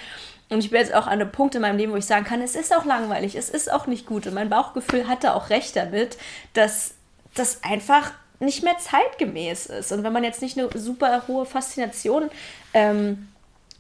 [0.55, 2.41] Und ich bin jetzt auch an einem Punkt in meinem Leben, wo ich sagen kann,
[2.41, 4.27] es ist auch langweilig, es ist auch nicht gut.
[4.27, 6.17] Und mein Bauchgefühl hatte auch recht damit,
[6.53, 6.95] dass
[7.35, 9.93] das einfach nicht mehr zeitgemäß ist.
[9.93, 12.31] Und wenn man jetzt nicht eine super hohe Faszination
[12.73, 13.29] ähm,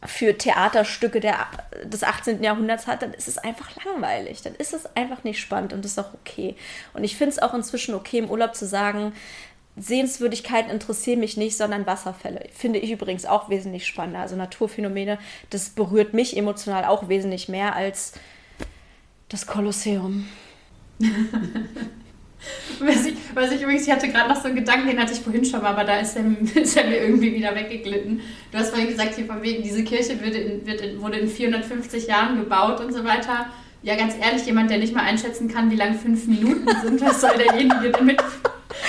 [0.05, 1.47] für Theaterstücke der,
[1.85, 2.43] des 18.
[2.43, 4.43] Jahrhunderts hat, dann ist es einfach langweilig.
[4.43, 6.57] Dann ist es einfach nicht spannend und das ist auch okay.
[6.93, 9.13] Und ich finde es auch inzwischen okay, im Urlaub zu sagen,
[9.77, 12.47] Sehenswürdigkeiten interessieren mich nicht, sondern Wasserfälle.
[12.53, 14.21] Finde ich übrigens auch wesentlich spannender.
[14.21, 15.19] Also Naturphänomene,
[15.51, 18.13] das berührt mich emotional auch wesentlich mehr als
[19.29, 20.29] das Kolosseum.
[22.79, 25.21] was, ich, was ich übrigens, ich hatte gerade noch so einen Gedanken, den hatte ich
[25.21, 26.25] vorhin schon mal, aber da ist er,
[26.63, 28.21] ist er mir irgendwie wieder weggeglitten.
[28.53, 31.27] Du hast vorhin gesagt, hier von wegen, diese Kirche wird in, wird in, wurde in
[31.29, 33.47] 450 Jahren gebaut und so weiter.
[33.83, 37.21] Ja, ganz ehrlich, jemand, der nicht mal einschätzen kann, wie lang fünf Minuten sind, was
[37.21, 38.17] soll derjenige denn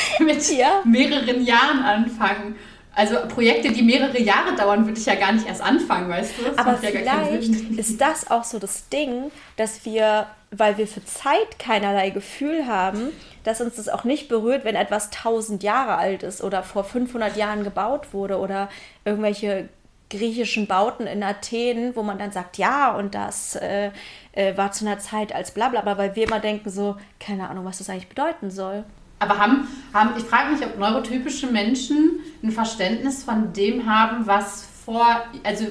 [0.20, 0.82] mit ja.
[0.86, 2.56] mehreren Jahren anfangen.
[2.98, 6.44] Also Projekte, die mehrere Jahre dauern, würde ich ja gar nicht erst anfangen, weißt du?
[6.46, 11.60] Das Aber vielleicht ist das auch so das Ding, dass wir, weil wir für Zeit
[11.60, 13.12] keinerlei Gefühl haben,
[13.44, 17.36] dass uns das auch nicht berührt, wenn etwas 1000 Jahre alt ist oder vor 500
[17.36, 18.70] Jahren gebaut wurde oder
[19.04, 19.68] irgendwelche
[20.10, 23.92] griechischen Bauten in Athen, wo man dann sagt, ja, und das äh,
[24.32, 27.50] äh, war zu einer Zeit als bla bla bla, weil wir immer denken so, keine
[27.50, 28.86] Ahnung, was das eigentlich bedeuten soll.
[29.20, 34.68] Aber haben, haben ich frage mich, ob neurotypische Menschen ein Verständnis von dem haben, was
[34.86, 35.66] vor, also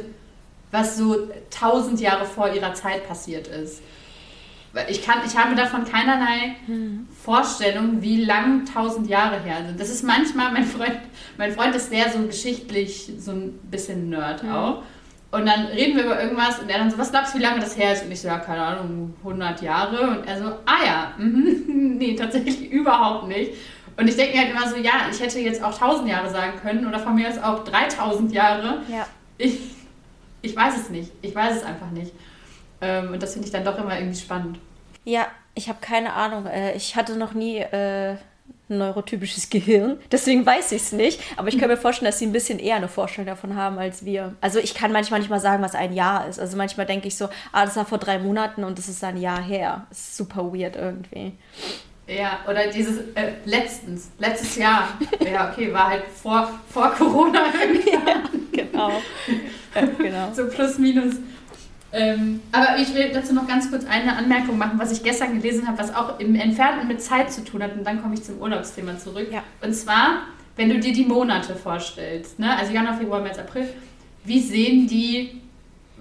[0.71, 3.83] was so tausend Jahre vor ihrer Zeit passiert ist.
[4.89, 7.07] Ich, kann, ich habe davon keinerlei hm.
[7.23, 9.79] Vorstellung, wie lang tausend Jahre her sind.
[9.79, 10.99] Das ist manchmal, mein Freund,
[11.39, 14.53] mein Freund ist sehr so geschichtlich, so ein bisschen Nerd hm.
[15.35, 17.59] Und dann reden wir über irgendwas und er dann so, was glaubst du, wie lange
[17.59, 18.05] das her ist?
[18.05, 20.11] Und ich so, ja, keine Ahnung, 100 Jahre.
[20.11, 23.55] Und er so, ah ja, nee, tatsächlich überhaupt nicht.
[23.97, 26.53] Und ich denke mir halt immer so, ja, ich hätte jetzt auch 1000 Jahre sagen
[26.63, 28.83] können oder von mir aus auch 3000 Jahre.
[28.89, 29.09] Ja.
[29.37, 29.59] Ich,
[30.43, 31.11] ich weiß es nicht.
[31.21, 32.13] Ich weiß es einfach nicht.
[32.81, 34.61] Ähm, und das finde ich dann doch immer irgendwie spannend.
[35.03, 36.47] Ja, ich habe keine Ahnung.
[36.47, 38.17] Äh, ich hatte noch nie äh,
[38.69, 39.99] neurotypisches Gehirn.
[40.11, 41.21] Deswegen weiß ich es nicht.
[41.37, 44.05] Aber ich kann mir vorstellen, dass sie ein bisschen eher eine Vorstellung davon haben als
[44.05, 44.35] wir.
[44.41, 46.41] Also ich kann manchmal nicht mal sagen, was ein Jahr ist.
[46.41, 49.17] Also manchmal denke ich so, ah, das war vor drei Monaten und das ist ein
[49.17, 49.87] Jahr her.
[49.91, 51.33] Das ist super weird irgendwie.
[52.07, 54.89] Ja, oder dieses äh, letztens, letztes Jahr.
[55.25, 57.91] Ja, okay, war halt vor, vor Corona irgendwie.
[57.93, 58.23] ja,
[58.53, 58.91] genau.
[59.75, 60.33] Ja, genau.
[60.35, 61.15] so plus minus.
[61.95, 65.69] Ähm, aber ich will dazu noch ganz kurz eine Anmerkung machen, was ich gestern gelesen
[65.69, 67.73] habe, was auch im Entfernten mit Zeit zu tun hat.
[67.77, 69.29] Und dann komme ich zum Urlaubsthema zurück.
[69.31, 69.45] Ja.
[69.63, 70.23] Und zwar,
[70.57, 72.57] wenn du dir die Monate vorstellst, ne?
[72.57, 73.69] also Januar, Februar, März, April,
[74.25, 75.41] wie sehen die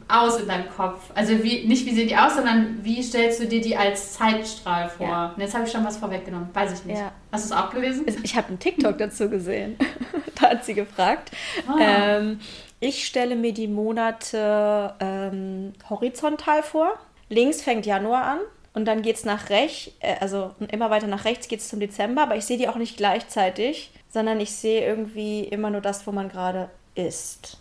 [0.08, 1.12] aus in deinem Kopf?
[1.14, 4.90] Also wie, nicht wie sehen die aus, sondern wie stellst du dir die als Zeitstrahl
[4.90, 5.08] vor?
[5.08, 5.34] Ja.
[5.36, 7.00] Und jetzt habe ich schon was vorweggenommen, weiß ich nicht.
[7.00, 7.12] Ja.
[7.32, 8.06] Hast du es auch gelesen?
[8.24, 9.78] Ich habe einen TikTok dazu gesehen.
[10.42, 11.32] da hat sie gefragt.
[11.68, 11.78] Ah.
[11.80, 12.40] Ähm,
[12.84, 16.94] ich stelle mir die Monate ähm, horizontal vor.
[17.30, 18.40] Links fängt Januar an,
[18.74, 21.80] und dann geht es nach rechts, äh, also immer weiter nach rechts geht es zum
[21.80, 26.06] Dezember, aber ich sehe die auch nicht gleichzeitig, sondern ich sehe irgendwie immer nur das,
[26.08, 27.58] wo man gerade ist.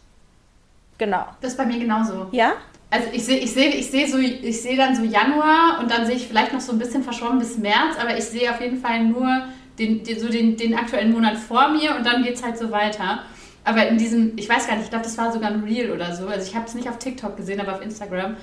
[0.98, 1.26] Genau.
[1.40, 2.28] Das ist bei mir genauso.
[2.32, 2.54] Ja?
[2.90, 6.16] Also ich sehe ich seh, ich seh so, ich dann so Januar und dann sehe
[6.16, 9.04] ich vielleicht noch so ein bisschen verschwommen bis März, aber ich sehe auf jeden Fall
[9.04, 9.44] nur
[9.78, 12.70] den, den, so den, den aktuellen Monat vor mir und dann geht es halt so
[12.70, 13.22] weiter.
[13.64, 16.14] Aber in diesem, ich weiß gar nicht, ich glaube, das war sogar ein Reel oder
[16.14, 16.26] so.
[16.26, 18.36] Also ich habe es nicht auf TikTok gesehen, aber auf Instagram.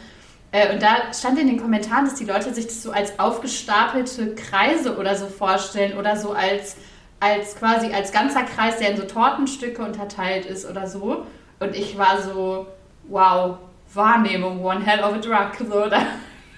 [0.51, 4.35] Äh, und da stand in den Kommentaren, dass die Leute sich das so als aufgestapelte
[4.35, 6.77] Kreise oder so vorstellen oder so als,
[7.19, 11.25] als quasi als ganzer Kreis, der in so Tortenstücke unterteilt ist oder so.
[11.59, 12.67] Und ich war so,
[13.09, 13.57] wow,
[13.93, 15.51] Wahrnehmung, one hell of a drug.
[15.57, 16.01] So, da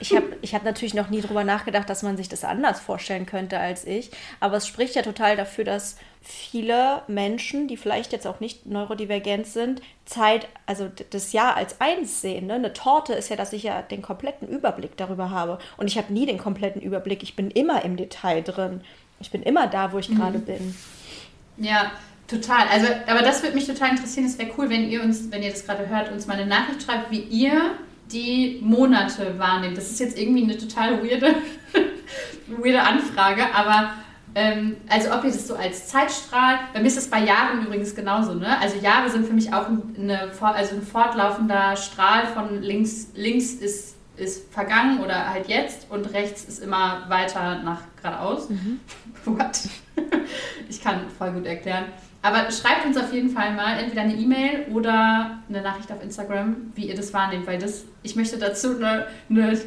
[0.01, 3.27] ich habe ich hab natürlich noch nie drüber nachgedacht, dass man sich das anders vorstellen
[3.27, 4.09] könnte als ich.
[4.39, 9.45] Aber es spricht ja total dafür, dass viele Menschen, die vielleicht jetzt auch nicht neurodivergent
[9.45, 12.47] sind, Zeit, also das Jahr als eins sehen.
[12.47, 12.55] Ne?
[12.55, 15.59] Eine Torte ist ja, dass ich ja den kompletten Überblick darüber habe.
[15.77, 17.21] Und ich habe nie den kompletten Überblick.
[17.21, 18.81] Ich bin immer im Detail drin.
[19.19, 20.15] Ich bin immer da, wo ich mhm.
[20.15, 20.75] gerade bin.
[21.57, 21.91] Ja,
[22.27, 22.67] total.
[22.69, 24.25] Also, aber das würde mich total interessieren.
[24.25, 26.81] Es wäre cool, wenn ihr uns, wenn ihr das gerade hört, uns mal eine Nachricht
[26.81, 27.75] schreibt, wie ihr
[28.11, 29.77] die Monate wahrnimmt.
[29.77, 31.35] Das ist jetzt irgendwie eine total weirde,
[32.47, 33.93] weirde Anfrage, aber
[34.33, 37.95] ähm, also ob ihr das so als Zeitstrahl, bei mir ist es bei Jahren übrigens
[37.95, 38.57] genauso, ne?
[38.59, 43.95] Also Jahre sind für mich auch eine, also ein fortlaufender Strahl von links, links ist,
[44.15, 48.49] ist vergangen oder halt jetzt und rechts ist immer weiter nach geradeaus.
[48.49, 48.79] Mhm.
[49.25, 49.59] What?
[50.69, 51.85] ich kann voll gut erklären.
[52.21, 56.71] Aber schreibt uns auf jeden Fall mal entweder eine E-Mail oder eine Nachricht auf Instagram,
[56.75, 59.59] wie ihr das wahrnehmt, weil das, ich möchte dazu eine, eine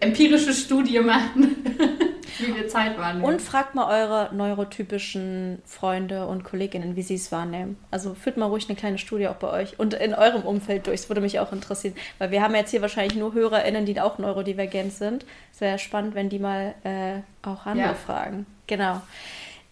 [0.00, 1.56] empirische Studie machen,
[2.38, 3.24] wie wir Zeit wahrnehmen.
[3.24, 7.78] Und fragt mal eure neurotypischen Freunde und Kolleginnen, wie sie es wahrnehmen.
[7.90, 11.00] Also führt mal ruhig eine kleine Studie auch bei euch und in eurem Umfeld durch.
[11.02, 14.18] Das würde mich auch interessieren, weil wir haben jetzt hier wahrscheinlich nur HörerInnen, die auch
[14.18, 15.24] neurodivergent sind.
[15.58, 17.94] Wäre spannend, wenn die mal äh, auch andere ja.
[17.94, 18.46] fragen.
[18.66, 19.00] Genau.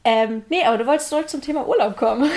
[0.04, 2.28] Ähm, nee, aber du wolltest zurück zum Thema Urlaub kommen.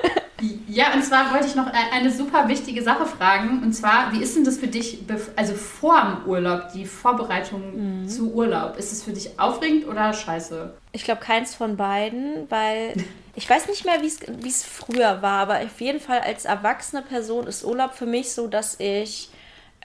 [0.68, 3.62] ja, und zwar wollte ich noch eine super wichtige Sache fragen.
[3.62, 5.04] Und zwar, wie ist denn das für dich,
[5.36, 8.08] also vor dem Urlaub, die Vorbereitung mhm.
[8.08, 8.76] zu Urlaub?
[8.76, 10.72] Ist es für dich aufregend oder scheiße?
[10.92, 12.94] Ich glaube, keins von beiden, weil
[13.36, 17.46] ich weiß nicht mehr, wie es früher war, aber auf jeden Fall als erwachsene Person
[17.46, 19.30] ist Urlaub für mich so, dass ich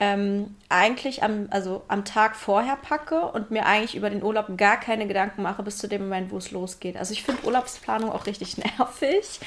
[0.00, 4.80] ähm, eigentlich am, also am Tag vorher packe und mir eigentlich über den Urlaub gar
[4.80, 6.96] keine Gedanken mache bis zu dem Moment, wo es losgeht.
[6.96, 9.40] Also ich finde Urlaubsplanung auch richtig nervig.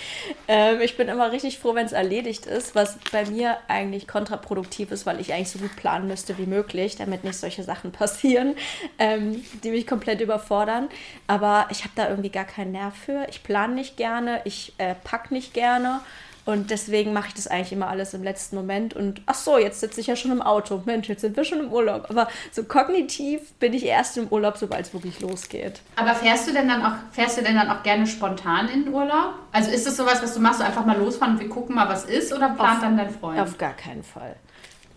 [0.48, 4.92] Ähm, ich bin immer richtig froh, wenn es erledigt ist, was bei mir eigentlich kontraproduktiv
[4.92, 8.56] ist, weil ich eigentlich so gut planen müsste wie möglich, damit nicht solche Sachen passieren,
[9.00, 10.88] ähm, die mich komplett überfordern.
[11.26, 13.26] Aber ich habe da irgendwie gar keinen Nerv für.
[13.28, 16.02] Ich plane nicht gerne, ich äh, packe nicht gerne.
[16.46, 18.94] Und deswegen mache ich das eigentlich immer alles im letzten Moment.
[18.94, 20.82] Und ach so, jetzt sitze ich ja schon im Auto.
[20.86, 22.08] Mensch, jetzt sind wir schon im Urlaub.
[22.10, 25.80] Aber so kognitiv bin ich erst im Urlaub, sobald es wirklich losgeht.
[25.96, 28.94] Aber fährst du denn dann auch, fährst du denn dann auch gerne spontan in den
[28.94, 29.36] Urlaub?
[29.54, 31.88] Also ist das sowas, was du machst, so einfach mal losfahren und wir gucken mal,
[31.88, 32.34] was ist?
[32.34, 33.40] Oder plant auf, dann dein Freund?
[33.40, 34.36] Auf gar keinen Fall.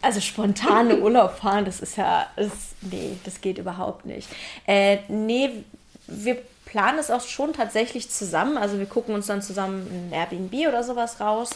[0.03, 4.29] Also spontane Urlaub fahren, das ist ja, das, nee, das geht überhaupt nicht.
[4.67, 5.65] Äh, nee,
[6.09, 8.59] wir planen es auch schon tatsächlich zusammen.
[8.59, 11.51] Also wir gucken uns dann zusammen ein Airbnb oder sowas raus.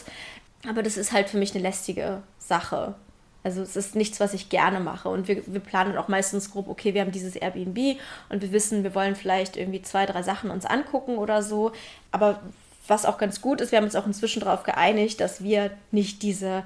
[0.67, 2.95] Aber das ist halt für mich eine lästige Sache.
[3.43, 5.09] Also es ist nichts, was ich gerne mache.
[5.09, 8.83] Und wir, wir planen auch meistens grob, okay, wir haben dieses Airbnb und wir wissen,
[8.83, 11.71] wir wollen vielleicht irgendwie zwei, drei Sachen uns angucken oder so.
[12.11, 12.39] Aber
[12.87, 16.21] was auch ganz gut ist, wir haben uns auch inzwischen darauf geeinigt, dass wir nicht
[16.21, 16.63] diese,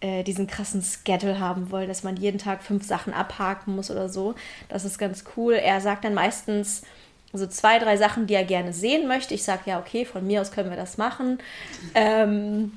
[0.00, 4.08] äh, diesen krassen Schedule haben wollen, dass man jeden Tag fünf Sachen abhaken muss oder
[4.08, 4.34] so.
[4.68, 5.54] Das ist ganz cool.
[5.54, 6.82] Er sagt dann meistens,
[7.38, 9.34] so zwei, drei Sachen, die er gerne sehen möchte.
[9.34, 11.38] Ich sage, ja, okay, von mir aus können wir das machen.
[11.94, 12.72] Ähm,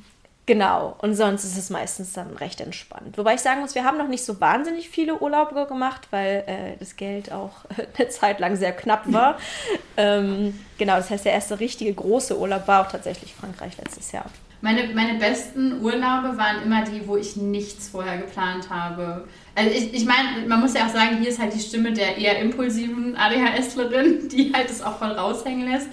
[0.46, 3.17] genau, und sonst ist es meistens dann recht entspannt.
[3.17, 6.78] Wobei ich sagen muss, wir haben noch nicht so wahnsinnig viele Urlaube gemacht, weil äh,
[6.80, 7.65] das Geld auch
[7.98, 9.38] eine Zeit lang sehr knapp war.
[9.98, 14.26] ähm, genau, das heißt, der erste richtige große Urlaub war auch tatsächlich Frankreich letztes Jahr.
[14.62, 19.28] Meine, meine besten Urlaube waren immer die, wo ich nichts vorher geplant habe.
[19.58, 22.15] Also ich, ich meine, man muss ja auch sagen, hier ist halt die Stimme der
[22.15, 25.89] eher impulsiven ADHSlerin, die halt das auch voll raushängen lässt.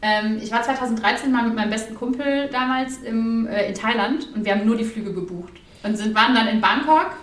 [0.00, 4.44] Ähm, ich war 2013 mal mit meinem besten Kumpel damals im, äh, in Thailand und
[4.44, 7.16] wir haben nur die Flüge gebucht und sind, waren dann in Bangkok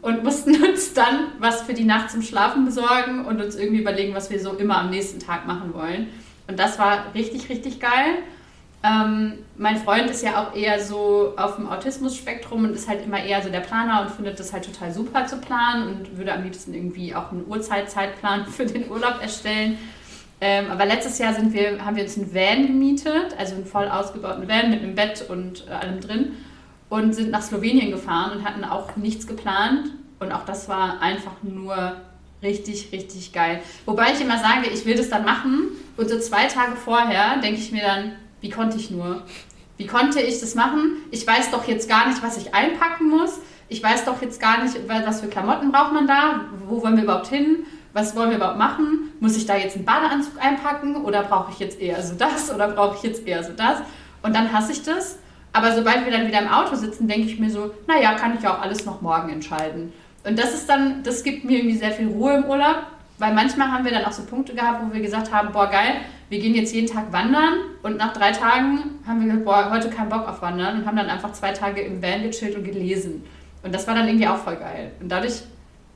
[0.00, 4.14] und mussten uns dann was für die Nacht zum Schlafen besorgen und uns irgendwie überlegen,
[4.14, 6.08] was wir so immer am nächsten Tag machen wollen.
[6.46, 8.22] Und das war richtig, richtig geil.
[8.84, 13.22] Ähm, mein Freund ist ja auch eher so auf dem Autismus-Spektrum und ist halt immer
[13.22, 16.44] eher so der Planer und findet das halt total super zu planen und würde am
[16.44, 19.78] liebsten irgendwie auch einen Uhrzeitzeitplan für den Urlaub erstellen.
[20.40, 23.88] Ähm, aber letztes Jahr sind wir, haben wir uns einen Van gemietet, also einen voll
[23.88, 26.36] ausgebauten Van mit einem Bett und äh, allem drin
[26.88, 29.90] und sind nach Slowenien gefahren und hatten auch nichts geplant.
[30.20, 31.96] Und auch das war einfach nur
[32.42, 33.60] richtig, richtig geil.
[33.84, 37.60] Wobei ich immer sage, ich will das dann machen und so zwei Tage vorher denke
[37.60, 39.22] ich mir dann, wie konnte ich nur?
[39.76, 40.96] Wie konnte ich das machen?
[41.10, 43.38] Ich weiß doch jetzt gar nicht, was ich einpacken muss.
[43.68, 46.46] Ich weiß doch jetzt gar nicht, was für Klamotten braucht man da?
[46.66, 47.64] Wo wollen wir überhaupt hin?
[47.92, 49.12] Was wollen wir überhaupt machen?
[49.20, 52.68] Muss ich da jetzt einen Badeanzug einpacken oder brauche ich jetzt eher so das oder
[52.68, 53.78] brauche ich jetzt eher so das?
[54.22, 55.18] Und dann hasse ich das.
[55.52, 58.42] Aber sobald wir dann wieder im Auto sitzen, denke ich mir so, naja, kann ich
[58.42, 59.92] ja auch alles noch morgen entscheiden.
[60.24, 62.82] Und das ist dann, das gibt mir irgendwie sehr viel Ruhe im Urlaub,
[63.18, 66.02] weil manchmal haben wir dann auch so Punkte gehabt, wo wir gesagt haben, boah geil,
[66.28, 69.88] wir gehen jetzt jeden Tag wandern und nach drei Tagen haben wir gesagt, boah, heute
[69.88, 73.24] keinen Bock auf Wandern und haben dann einfach zwei Tage im Van gechillt und gelesen.
[73.62, 74.92] Und das war dann irgendwie auch voll geil.
[75.00, 75.42] Und dadurch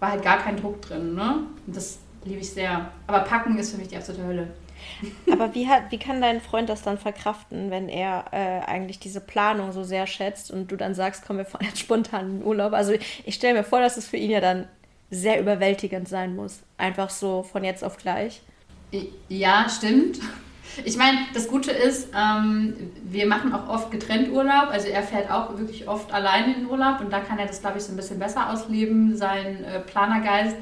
[0.00, 1.44] war halt gar kein Druck drin, ne?
[1.66, 2.90] Und das liebe ich sehr.
[3.06, 4.48] Aber packen ist für mich die absolute Hölle.
[5.30, 9.20] Aber wie, hat, wie kann dein Freund das dann verkraften, wenn er äh, eigentlich diese
[9.20, 12.46] Planung so sehr schätzt und du dann sagst, komm, wir fahren jetzt spontan in den
[12.46, 12.72] Urlaub?
[12.72, 14.66] Also ich stelle mir vor, dass es für ihn ja dann
[15.10, 16.62] sehr überwältigend sein muss.
[16.78, 18.42] Einfach so von jetzt auf gleich.
[19.28, 20.18] Ja, stimmt.
[20.84, 22.74] Ich meine, das Gute ist, ähm,
[23.04, 24.68] wir machen auch oft getrennt Urlaub.
[24.70, 27.78] Also er fährt auch wirklich oft alleine in Urlaub und da kann er das, glaube
[27.78, 30.56] ich, so ein bisschen besser ausleben, sein äh, Planergeist.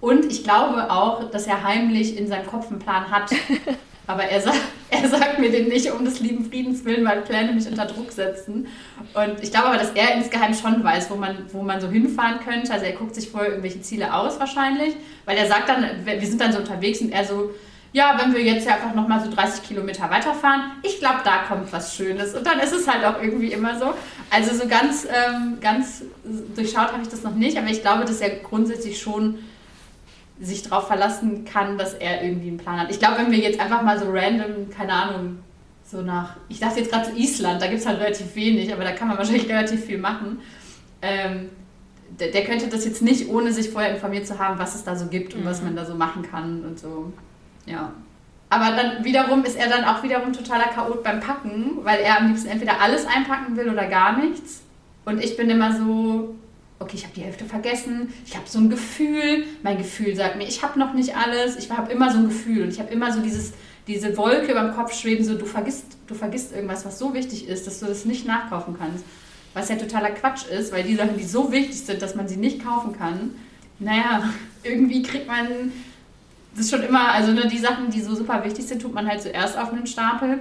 [0.00, 3.30] Und ich glaube auch, dass er heimlich in seinem Kopf einen Plan hat.
[4.06, 4.52] Aber er, sa
[4.90, 8.12] er sagt mir den nicht um des lieben Friedens willen, weil Pläne mich unter Druck
[8.12, 8.68] setzen.
[9.14, 12.38] Und ich glaube aber, dass er insgeheim schon weiß, wo man, wo man so hinfahren
[12.38, 12.72] könnte.
[12.72, 14.94] Also er guckt sich vorher irgendwelche Ziele aus wahrscheinlich.
[15.24, 17.50] Weil er sagt dann, wir sind dann so unterwegs und er so,
[17.96, 21.72] ja, wenn wir jetzt ja einfach nochmal so 30 Kilometer weiterfahren, ich glaube, da kommt
[21.72, 22.34] was Schönes.
[22.34, 23.94] Und dann ist es halt auch irgendwie immer so.
[24.28, 26.02] Also so ganz, ähm, ganz
[26.54, 29.38] durchschaut habe ich das noch nicht, aber ich glaube, dass er grundsätzlich schon
[30.38, 32.90] sich darauf verlassen kann, dass er irgendwie einen Plan hat.
[32.90, 35.38] Ich glaube, wenn wir jetzt einfach mal so random, keine Ahnung,
[35.82, 38.84] so nach, ich dachte jetzt gerade zu Island, da gibt es halt relativ wenig, aber
[38.84, 40.40] da kann man wahrscheinlich relativ viel machen.
[41.00, 41.48] Ähm,
[42.20, 44.96] der, der, könnte das jetzt nicht, ohne sich vorher informiert zu haben, was es da
[44.96, 45.46] so gibt und mhm.
[45.46, 47.14] was man da so machen kann und so.
[47.66, 47.92] Ja.
[48.48, 52.28] Aber dann wiederum ist er dann auch wiederum totaler Chaot beim Packen, weil er am
[52.28, 54.62] liebsten entweder alles einpacken will oder gar nichts.
[55.04, 56.36] Und ich bin immer so,
[56.78, 60.46] okay, ich habe die Hälfte vergessen, ich habe so ein Gefühl, mein Gefühl sagt mir,
[60.46, 63.12] ich habe noch nicht alles, ich habe immer so ein Gefühl und ich habe immer
[63.12, 63.52] so dieses,
[63.86, 67.48] diese Wolke über dem Kopf schweben, so du vergisst, du vergisst irgendwas, was so wichtig
[67.48, 69.04] ist, dass du das nicht nachkaufen kannst.
[69.54, 72.36] Was ja totaler Quatsch ist, weil die Sachen, die so wichtig sind, dass man sie
[72.36, 73.30] nicht kaufen kann,
[73.78, 74.24] naja,
[74.62, 75.72] irgendwie kriegt man
[76.56, 79.06] das ist schon immer, also ne, die Sachen, die so super wichtig sind, tut man
[79.06, 80.38] halt zuerst auf einen Stapel.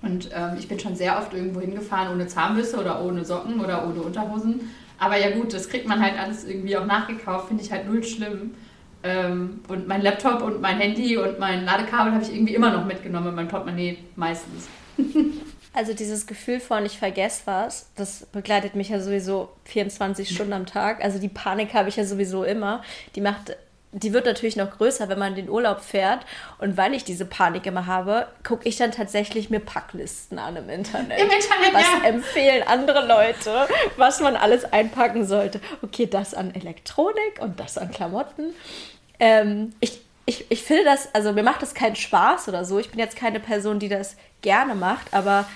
[0.00, 3.86] Und ähm, ich bin schon sehr oft irgendwo hingefahren ohne Zahnbürste oder ohne Socken oder
[3.86, 4.70] ohne Unterhosen.
[4.98, 8.04] Aber ja gut, das kriegt man halt alles irgendwie auch nachgekauft, finde ich halt null
[8.04, 8.54] schlimm.
[9.02, 12.84] Ähm, und mein Laptop und mein Handy und mein Ladekabel habe ich irgendwie immer noch
[12.84, 14.68] mitgenommen, mein Portemonnaie meistens.
[15.74, 20.66] Also dieses Gefühl von ich vergesse was, das begleitet mich ja sowieso 24 Stunden am
[20.66, 21.02] Tag.
[21.02, 22.82] Also die Panik habe ich ja sowieso immer.
[23.14, 23.56] Die macht
[23.92, 26.24] die wird natürlich noch größer, wenn man in den Urlaub fährt.
[26.58, 30.70] Und weil ich diese Panik immer habe, gucke ich dann tatsächlich mir Packlisten an im
[30.70, 31.20] Internet.
[31.20, 32.08] Im Internet, Was ja.
[32.08, 35.60] empfehlen andere Leute, was man alles einpacken sollte.
[35.82, 38.54] Okay, das an Elektronik und das an Klamotten.
[39.20, 42.78] Ähm, ich, ich, ich finde das, also mir macht das keinen Spaß oder so.
[42.78, 45.46] Ich bin jetzt keine Person, die das gerne macht, aber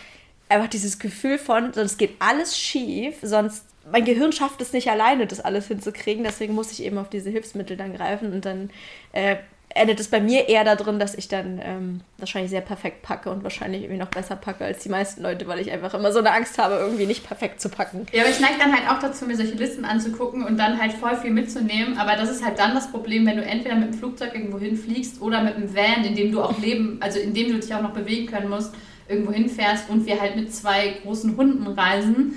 [0.48, 5.26] einfach dieses Gefühl von, sonst geht alles schief, sonst mein Gehirn schafft es nicht alleine,
[5.26, 6.24] das alles hinzukriegen.
[6.24, 8.32] Deswegen muss ich eben auf diese Hilfsmittel dann greifen.
[8.32, 8.70] Und dann
[9.12, 9.36] äh,
[9.76, 13.44] endet es bei mir eher darin, dass ich dann ähm, wahrscheinlich sehr perfekt packe und
[13.44, 16.32] wahrscheinlich irgendwie noch besser packe als die meisten Leute, weil ich einfach immer so eine
[16.32, 18.06] Angst habe, irgendwie nicht perfekt zu packen.
[18.12, 20.92] Ja, aber ich neige dann halt auch dazu, mir solche Listen anzugucken und dann halt
[20.92, 21.98] voll viel mitzunehmen.
[21.98, 25.20] Aber das ist halt dann das Problem, wenn du entweder mit dem Flugzeug irgendwo hinfliegst
[25.20, 27.82] oder mit einem Van, in dem du auch leben, also in dem du dich auch
[27.82, 28.74] noch bewegen können musst,
[29.08, 32.34] irgendwo hinfährst und wir halt mit zwei großen Hunden reisen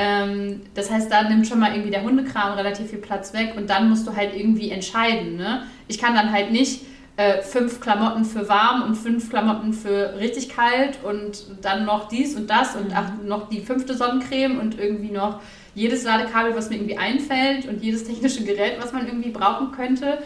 [0.00, 3.68] ähm, das heißt, da nimmt schon mal irgendwie der Hundekram relativ viel Platz weg und
[3.68, 5.34] dann musst du halt irgendwie entscheiden.
[5.34, 5.64] Ne?
[5.88, 6.82] Ich kann dann halt nicht
[7.16, 12.36] äh, fünf Klamotten für warm und fünf Klamotten für richtig kalt und dann noch dies
[12.36, 15.40] und das und ach, noch die fünfte Sonnencreme und irgendwie noch
[15.74, 20.18] jedes Ladekabel, was mir irgendwie einfällt und jedes technische Gerät, was man irgendwie brauchen könnte.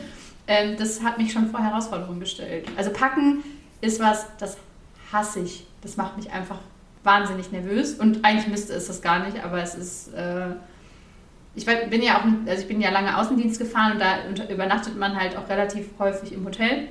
[0.46, 2.66] Ähm, das hat mich schon vor Herausforderungen gestellt.
[2.76, 3.42] Also packen
[3.80, 4.58] ist was, das
[5.10, 5.64] hasse ich.
[5.82, 6.58] Das macht mich einfach
[7.04, 10.14] wahnsinnig nervös und eigentlich müsste es das gar nicht, aber es ist.
[10.14, 10.54] Äh,
[11.54, 15.20] ich bin ja auch, also ich bin ja lange Außendienst gefahren und da übernachtet man
[15.20, 16.88] halt auch relativ häufig im Hotel.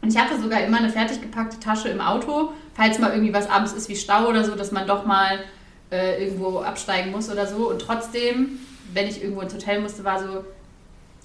[0.00, 3.50] Und ich hatte sogar immer eine fertig gepackte Tasche im Auto, falls mal irgendwie was
[3.50, 5.40] abends ist wie Stau oder so, dass man doch mal
[5.90, 7.68] äh, irgendwo absteigen muss oder so.
[7.70, 8.60] Und trotzdem,
[8.92, 10.44] wenn ich irgendwo ins Hotel musste, war so,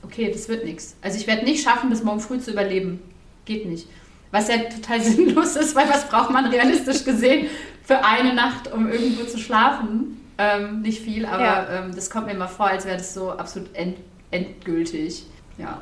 [0.03, 0.95] okay, das wird nichts.
[1.01, 2.99] Also ich werde nicht schaffen, bis morgen früh zu überleben.
[3.45, 3.87] Geht nicht.
[4.31, 7.49] Was ja total sinnlos ist, weil was braucht man realistisch gesehen
[7.83, 10.17] für eine Nacht, um irgendwo zu schlafen?
[10.37, 11.67] Ähm, nicht viel, aber ja.
[11.79, 13.97] ähm, das kommt mir immer vor, als wäre das so absolut end
[14.31, 15.25] endgültig.
[15.57, 15.81] Ja.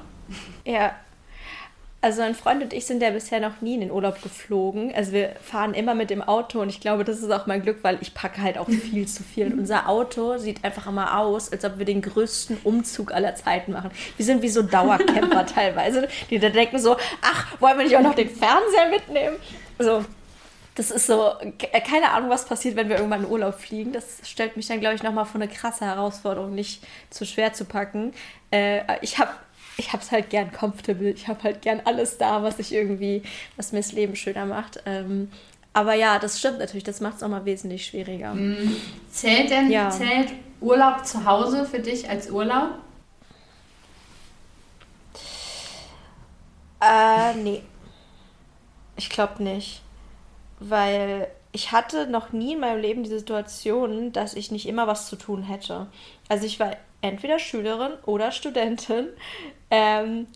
[0.66, 0.91] Ja,
[2.02, 4.93] also ein Freund und ich sind ja bisher noch nie in den Urlaub geflogen.
[4.95, 7.80] Also wir fahren immer mit dem Auto und ich glaube, das ist auch mein Glück,
[7.82, 9.47] weil ich packe halt auch viel zu viel.
[9.47, 13.74] Und unser Auto sieht einfach immer aus, als ob wir den größten Umzug aller Zeiten
[13.74, 13.91] machen.
[14.16, 18.02] Wir sind wie so Dauercamper teilweise, die da denken so, ach, wollen wir nicht auch
[18.02, 19.36] noch den Fernseher mitnehmen?
[19.78, 20.06] So,
[20.76, 21.34] das ist so,
[21.86, 23.91] keine Ahnung, was passiert, wenn wir irgendwann in Urlaub fliegen.
[23.91, 27.66] Das stellt mich dann, glaube ich, nochmal vor eine krasse Herausforderung, nicht zu schwer zu
[27.66, 28.14] packen.
[28.52, 29.32] Äh, ich habe
[29.80, 31.10] ich habe es halt gern comfortable.
[31.10, 33.24] Ich habe halt gern alles da, was ich irgendwie,
[33.56, 34.84] was mir das Leben schöner macht.
[34.86, 35.32] Ähm,
[35.72, 38.34] aber ja, das stimmt natürlich, das macht es auch mal wesentlich schwieriger.
[38.34, 38.76] Mhm.
[39.10, 39.90] Zählt denn ja.
[39.90, 42.72] zählt Urlaub zu Hause für dich als Urlaub?
[46.82, 47.62] Äh, nee.
[48.98, 49.82] Ich glaube nicht.
[50.60, 55.08] Weil ich hatte noch nie in meinem Leben die Situation, dass ich nicht immer was
[55.08, 55.88] zu tun hätte.
[56.28, 59.08] Also ich war entweder Schülerin oder Studentin
[59.72, 60.28] ähm,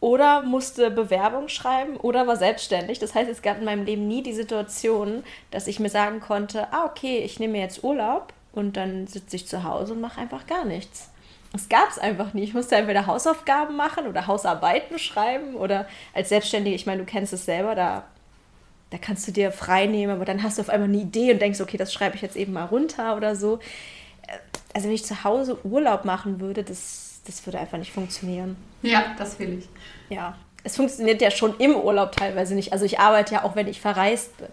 [0.00, 2.98] oder musste Bewerbung schreiben oder war selbstständig.
[2.98, 6.72] Das heißt, es gab in meinem Leben nie die Situation, dass ich mir sagen konnte,
[6.72, 10.46] ah, okay, ich nehme jetzt Urlaub und dann sitze ich zu Hause und mache einfach
[10.46, 11.10] gar nichts.
[11.52, 12.44] Das gab es einfach nie.
[12.44, 17.32] Ich musste entweder Hausaufgaben machen oder Hausarbeiten schreiben oder als Selbstständige, ich meine, du kennst
[17.32, 18.04] es selber, da,
[18.90, 21.40] da kannst du dir frei nehmen, aber dann hast du auf einmal eine Idee und
[21.40, 23.58] denkst, okay, das schreibe ich jetzt eben mal runter oder so.
[24.74, 28.56] Also wenn ich zu Hause Urlaub machen würde, das das würde einfach nicht funktionieren.
[28.82, 29.68] Ja, das will ich.
[30.14, 32.72] Ja, es funktioniert ja schon im Urlaub teilweise nicht.
[32.72, 34.48] Also ich arbeite ja auch, wenn ich verreist bin.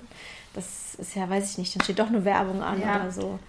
[0.54, 3.02] Das ist ja, weiß ich nicht, dann steht doch nur Werbung an ja.
[3.02, 3.40] oder so.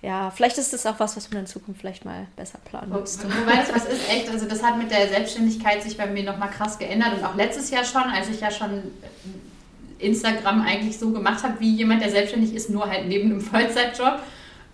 [0.00, 3.24] Ja, vielleicht ist das auch was, was man in Zukunft vielleicht mal besser planen müsste.
[3.24, 6.50] Wobei das was ist echt, also das hat mit der Selbstständigkeit sich bei mir nochmal
[6.50, 8.82] krass geändert und auch letztes Jahr schon, als ich ja schon
[9.98, 14.20] Instagram eigentlich so gemacht habe, wie jemand, der selbstständig ist, nur halt neben einem Vollzeitjob.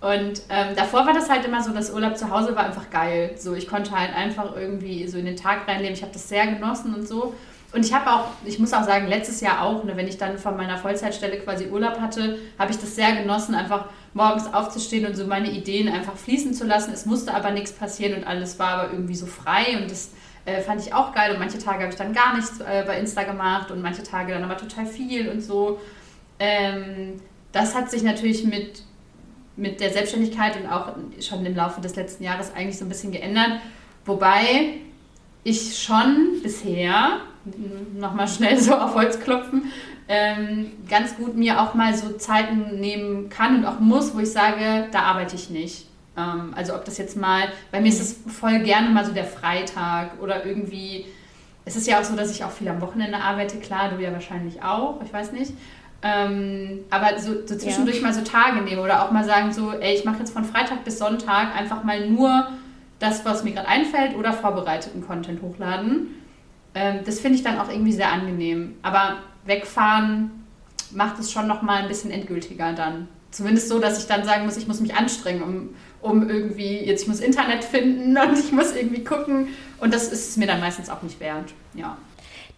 [0.05, 3.37] Und ähm, davor war das halt immer so, das Urlaub zu Hause war einfach geil.
[3.39, 5.95] So, ich konnte halt einfach irgendwie so in den Tag reinleben.
[5.95, 7.33] Ich habe das sehr genossen und so.
[7.73, 10.37] Und ich habe auch, ich muss auch sagen, letztes Jahr auch, ne, wenn ich dann
[10.37, 15.17] von meiner Vollzeitstelle quasi Urlaub hatte, habe ich das sehr genossen, einfach morgens aufzustehen und
[15.17, 16.93] so meine Ideen einfach fließen zu lassen.
[16.93, 20.11] Es musste aber nichts passieren und alles war aber irgendwie so frei und das
[20.45, 21.33] äh, fand ich auch geil.
[21.33, 24.35] Und manche Tage habe ich dann gar nichts äh, bei Insta gemacht und manche Tage
[24.35, 25.81] dann aber total viel und so.
[26.39, 28.83] Ähm, das hat sich natürlich mit
[29.57, 33.13] mit der Selbstständigkeit und auch schon im Laufe des letzten Jahres eigentlich so ein bisschen
[33.13, 33.61] geändert.
[34.05, 34.79] Wobei
[35.45, 37.19] ich schon bisher,
[37.95, 39.71] nochmal schnell so auf Holz klopfen,
[40.09, 44.33] ähm, ganz gut mir auch mal so Zeiten nehmen kann und auch muss, wo ich
[44.33, 45.87] sage, da arbeite ich nicht.
[46.17, 49.25] Ähm, also ob das jetzt mal, bei mir ist es voll gerne mal so der
[49.25, 51.07] Freitag oder irgendwie,
[51.65, 54.13] es ist ja auch so, dass ich auch viel am Wochenende arbeite, klar, du ja
[54.13, 55.53] wahrscheinlich auch, ich weiß nicht.
[56.07, 58.03] Ähm, aber so, so zwischendurch ja.
[58.03, 60.85] mal so Tage nehmen oder auch mal sagen, so, ey, ich mache jetzt von Freitag
[60.85, 62.49] bis Sonntag einfach mal nur
[62.99, 66.09] das, was mir gerade einfällt oder vorbereiteten Content hochladen.
[66.75, 68.75] Ähm, das finde ich dann auch irgendwie sehr angenehm.
[68.83, 70.45] Aber wegfahren
[70.91, 73.09] macht es schon nochmal ein bisschen endgültiger dann.
[73.31, 75.71] Zumindest so, dass ich dann sagen muss, ich muss mich anstrengen, um,
[76.03, 79.49] um irgendwie, jetzt ich muss Internet finden und ich muss irgendwie gucken.
[79.81, 81.55] Und das ist es mir dann meistens auch nicht wert.
[81.73, 81.97] Ja.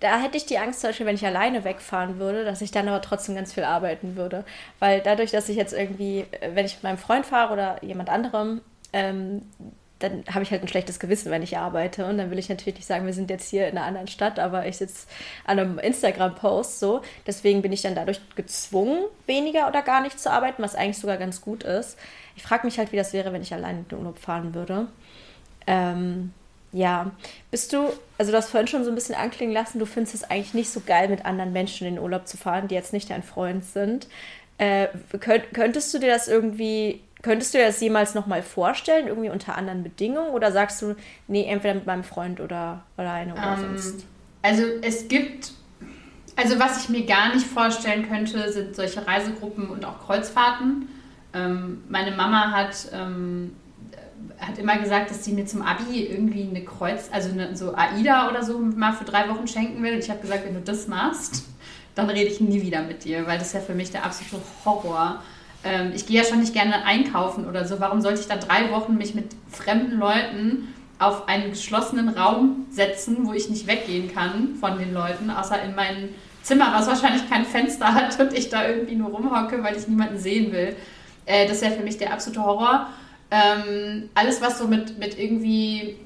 [0.00, 2.88] Da hätte ich die Angst, zum Beispiel, wenn ich alleine wegfahren würde, dass ich dann
[2.88, 4.44] aber trotzdem ganz viel arbeiten würde.
[4.78, 8.10] Weil dadurch, dass ich jetzt irgendwie, äh, wenn ich mit meinem Freund fahre oder jemand
[8.10, 8.60] anderem,
[8.92, 9.42] ähm,
[9.98, 12.04] dann habe ich halt ein schlechtes Gewissen, wenn ich arbeite.
[12.04, 14.38] Und dann will ich natürlich nicht sagen, wir sind jetzt hier in einer anderen Stadt,
[14.38, 15.06] aber ich sitze
[15.44, 17.00] an einem Instagram-Post so.
[17.26, 21.16] Deswegen bin ich dann dadurch gezwungen, weniger oder gar nicht zu arbeiten, was eigentlich sogar
[21.16, 21.98] ganz gut ist.
[22.36, 24.88] Ich frage mich halt, wie das wäre, wenn ich allein in den Urlaub fahren würde.
[25.66, 26.34] Ähm,
[26.72, 27.10] ja,
[27.50, 30.24] bist du, also du hast vorhin schon so ein bisschen anklingen lassen, du findest es
[30.24, 33.10] eigentlich nicht so geil, mit anderen Menschen in den Urlaub zu fahren, die jetzt nicht
[33.10, 34.08] dein Freund sind.
[34.58, 34.88] Äh,
[35.20, 39.56] könnt, könntest du dir das irgendwie, könntest du dir das jemals nochmal vorstellen, irgendwie unter
[39.56, 40.30] anderen Bedingungen?
[40.30, 40.96] Oder sagst du,
[41.28, 44.06] nee, entweder mit meinem Freund oder alleine oder um, ähm, sonst?
[44.42, 45.52] Also es gibt,
[46.36, 50.88] also was ich mir gar nicht vorstellen könnte, sind solche Reisegruppen und auch Kreuzfahrten.
[51.34, 53.54] Ähm, meine Mama hat ähm,
[54.38, 58.28] hat immer gesagt, dass sie mir zum Abi irgendwie eine Kreuz, also eine, so AIDA
[58.30, 59.94] oder so mal für drei Wochen schenken will.
[59.94, 61.44] Und ich habe gesagt, wenn du das machst,
[61.94, 64.44] dann rede ich nie wieder mit dir, weil das ist ja für mich der absolute
[64.64, 65.22] Horror.
[65.64, 67.80] Ähm, ich gehe ja schon nicht gerne einkaufen oder so.
[67.80, 70.68] Warum sollte ich da drei Wochen mich mit fremden Leuten
[70.98, 75.74] auf einen geschlossenen Raum setzen, wo ich nicht weggehen kann von den Leuten, außer in
[75.74, 76.10] mein
[76.42, 80.18] Zimmer, was wahrscheinlich kein Fenster hat und ich da irgendwie nur rumhocke, weil ich niemanden
[80.18, 80.76] sehen will.
[81.26, 82.88] Äh, das ist ja für mich der absolute Horror.
[83.30, 85.96] Ähm, alles, was so mit, mit irgendwie.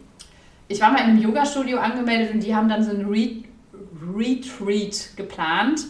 [0.68, 3.42] Ich war mal in einem Yoga-Studio angemeldet und die haben dann so ein Re
[4.16, 5.86] Retreat geplant.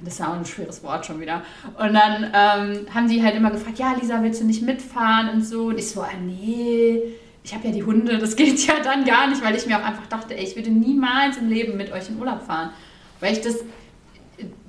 [0.00, 1.42] Das ist ja auch ein schweres Wort schon wieder.
[1.78, 5.42] Und dann ähm, haben die halt immer gefragt: Ja, Lisa, willst du nicht mitfahren und
[5.42, 5.66] so?
[5.66, 7.02] Und ich so: ah, Nee,
[7.42, 9.84] ich habe ja die Hunde, das geht ja dann gar nicht, weil ich mir auch
[9.84, 12.70] einfach dachte, ey, ich würde niemals im Leben mit euch in Urlaub fahren.
[13.20, 13.56] Weil ich das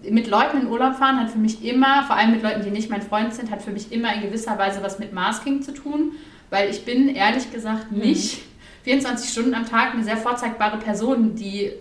[0.04, 2.90] mit Leuten in Urlaub fahren hat für mich immer, vor allem mit Leuten, die nicht
[2.90, 6.14] mein Freund sind, hat für mich immer in gewisser Weise was mit Masking zu tun,
[6.50, 8.00] weil ich bin ehrlich gesagt mhm.
[8.00, 8.50] nicht mhm.
[8.84, 11.72] 24 Stunden am Tag eine sehr vorzeigbare Person, die,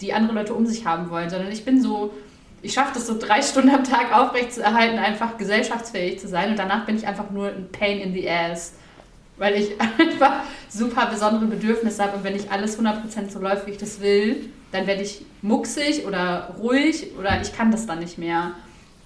[0.00, 2.14] die andere Leute um sich haben wollen, sondern ich bin so,
[2.62, 6.50] ich schaffe das so drei Stunden am Tag aufrecht zu erhalten, einfach gesellschaftsfähig zu sein
[6.50, 8.72] und danach bin ich einfach nur ein Pain in the Ass
[9.36, 13.72] weil ich einfach super besondere Bedürfnisse habe und wenn nicht alles 100% so läuft, wie
[13.72, 18.18] ich das will, dann werde ich mucksig oder ruhig oder ich kann das dann nicht
[18.18, 18.52] mehr.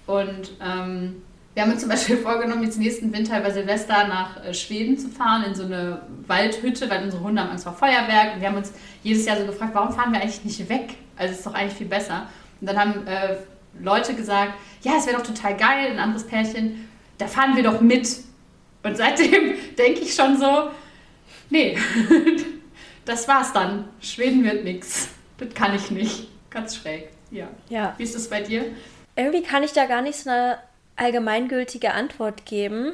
[0.07, 1.21] Und ähm,
[1.53, 5.09] wir haben uns zum Beispiel vorgenommen, jetzt nächsten Winter über Silvester nach äh, Schweden zu
[5.09, 8.35] fahren, in so eine Waldhütte, weil unsere Hunde haben Angst vor Feuerwerk.
[8.35, 8.71] Und wir haben uns
[9.03, 10.95] jedes Jahr so gefragt, warum fahren wir eigentlich nicht weg?
[11.15, 12.27] Also es ist doch eigentlich viel besser.
[12.59, 13.35] Und dann haben äh,
[13.79, 17.81] Leute gesagt, ja, es wäre doch total geil, ein anderes Pärchen, da fahren wir doch
[17.81, 18.07] mit.
[18.83, 20.71] Und seitdem denke ich schon so,
[21.49, 21.77] nee,
[23.05, 23.89] das war's dann.
[24.01, 25.09] Schweden wird nichts.
[25.37, 26.27] Das kann ich nicht.
[26.49, 27.09] Ganz schräg.
[27.31, 27.47] Ja.
[27.69, 27.93] ja.
[27.97, 28.65] Wie ist es bei dir?
[29.15, 30.57] Irgendwie kann ich da gar nicht so eine
[30.95, 32.93] allgemeingültige Antwort geben,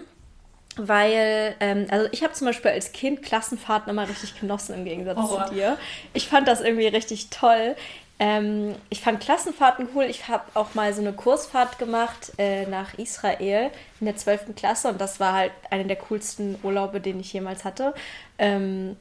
[0.78, 5.18] weil, ähm, also ich habe zum Beispiel als Kind Klassenfahrten immer richtig genossen im Gegensatz
[5.18, 5.48] Horror.
[5.48, 5.78] zu dir.
[6.14, 7.76] Ich fand das irgendwie richtig toll.
[8.20, 10.06] Ähm, ich fand Klassenfahrten cool.
[10.06, 14.56] Ich habe auch mal so eine Kursfahrt gemacht äh, nach Israel in der 12.
[14.56, 17.94] Klasse und das war halt einer der coolsten Urlaube, den ich jemals hatte.
[18.40, 18.98] Ähm,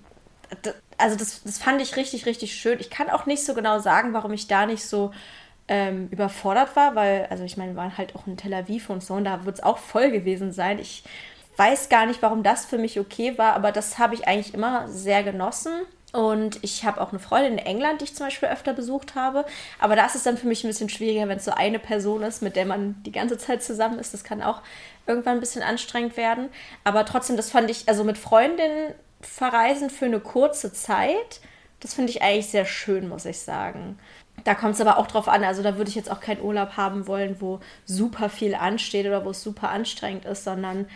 [0.98, 2.78] also das, das fand ich richtig, richtig schön.
[2.80, 5.12] Ich kann auch nicht so genau sagen, warum ich da nicht so
[5.68, 9.02] ähm, überfordert war, weil, also ich meine, wir waren halt auch in Tel Aviv und
[9.02, 10.78] so und da wird es auch voll gewesen sein.
[10.78, 11.04] Ich
[11.56, 14.88] weiß gar nicht, warum das für mich okay war, aber das habe ich eigentlich immer
[14.88, 15.72] sehr genossen.
[16.12, 19.44] Und ich habe auch eine Freundin in England, die ich zum Beispiel öfter besucht habe.
[19.78, 22.22] Aber da ist es dann für mich ein bisschen schwieriger, wenn es so eine Person
[22.22, 24.14] ist, mit der man die ganze Zeit zusammen ist.
[24.14, 24.62] Das kann auch
[25.06, 26.48] irgendwann ein bisschen anstrengend werden.
[26.84, 31.40] Aber trotzdem, das fand ich, also mit Freundinnen verreisen für eine kurze Zeit,
[31.80, 33.98] das finde ich eigentlich sehr schön, muss ich sagen.
[34.44, 35.44] Da kommt es aber auch drauf an.
[35.44, 39.24] Also da würde ich jetzt auch keinen Urlaub haben wollen, wo super viel ansteht oder
[39.24, 40.86] wo es super anstrengend ist, sondern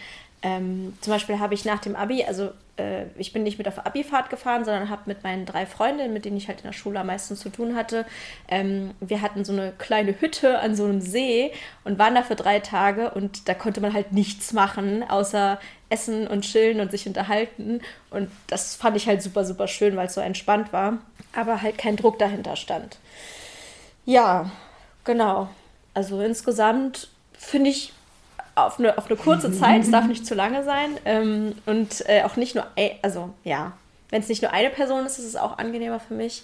[0.42, 3.84] ähm, zum Beispiel habe ich nach dem Abi, also äh, ich bin nicht mit auf
[3.84, 7.00] Abifahrt gefahren, sondern habe mit meinen drei Freundinnen, mit denen ich halt in der Schule
[7.00, 8.06] am meisten zu tun hatte,
[8.48, 11.52] ähm, wir hatten so eine kleine Hütte an so einem See
[11.84, 15.60] und waren da für drei Tage und da konnte man halt nichts machen, außer
[15.90, 17.82] essen und chillen und sich unterhalten.
[18.10, 20.98] Und das fand ich halt super, super schön, weil es so entspannt war,
[21.34, 22.98] aber halt kein Druck dahinter stand.
[24.06, 24.50] Ja,
[25.04, 25.50] genau.
[25.92, 27.92] Also insgesamt finde ich
[28.66, 30.90] auf eine, auf eine kurze Zeit, es darf nicht zu lange sein.
[31.04, 32.66] Ähm, und äh, auch nicht nur,
[33.02, 33.72] also ja,
[34.10, 36.42] wenn es nicht nur eine Person ist, ist es auch angenehmer für mich.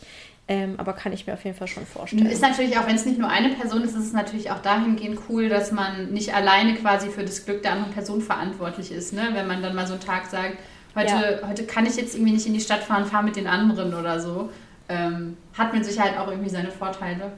[0.48, 2.24] Ähm, aber kann ich mir auf jeden Fall schon vorstellen.
[2.26, 5.18] Ist natürlich auch, wenn es nicht nur eine Person ist, ist es natürlich auch dahingehend
[5.28, 9.12] cool, dass man nicht alleine quasi für das Glück der anderen Person verantwortlich ist.
[9.12, 9.30] Ne?
[9.32, 10.58] Wenn man dann mal so einen Tag sagt,
[10.94, 11.48] heute, ja.
[11.48, 14.20] heute kann ich jetzt irgendwie nicht in die Stadt fahren, fahr mit den anderen oder
[14.20, 14.50] so.
[14.88, 17.32] Ähm, hat mit Sicherheit auch irgendwie seine Vorteile.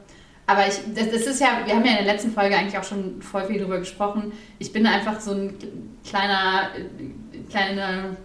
[0.48, 2.84] Aber ich, das, das, ist ja, wir haben ja in der letzten Folge eigentlich auch
[2.84, 4.32] schon voll viel darüber gesprochen.
[4.58, 5.54] Ich bin einfach so ein
[6.08, 6.70] kleiner,
[7.50, 8.16] kleine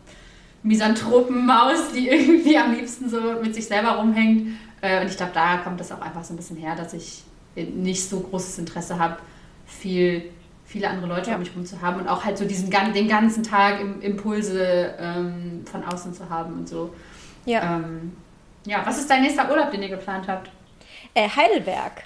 [0.64, 4.58] Misanthropenmaus, die irgendwie am liebsten so mit sich selber rumhängt.
[4.80, 7.24] Äh, und ich glaube, da kommt das auch einfach so ein bisschen her, dass ich
[7.56, 9.18] nicht so großes Interesse habe,
[9.66, 10.32] viel,
[10.64, 11.36] viele andere Leute ja.
[11.36, 15.66] um mich herum zu haben und auch halt so diesen den ganzen Tag Impulse ähm,
[15.70, 16.94] von außen zu haben und so.
[17.46, 17.76] Ja.
[17.76, 18.14] Ähm,
[18.66, 20.50] ja, was ist dein nächster Urlaub, den ihr geplant habt?
[21.14, 22.06] Äh, Heidelberg.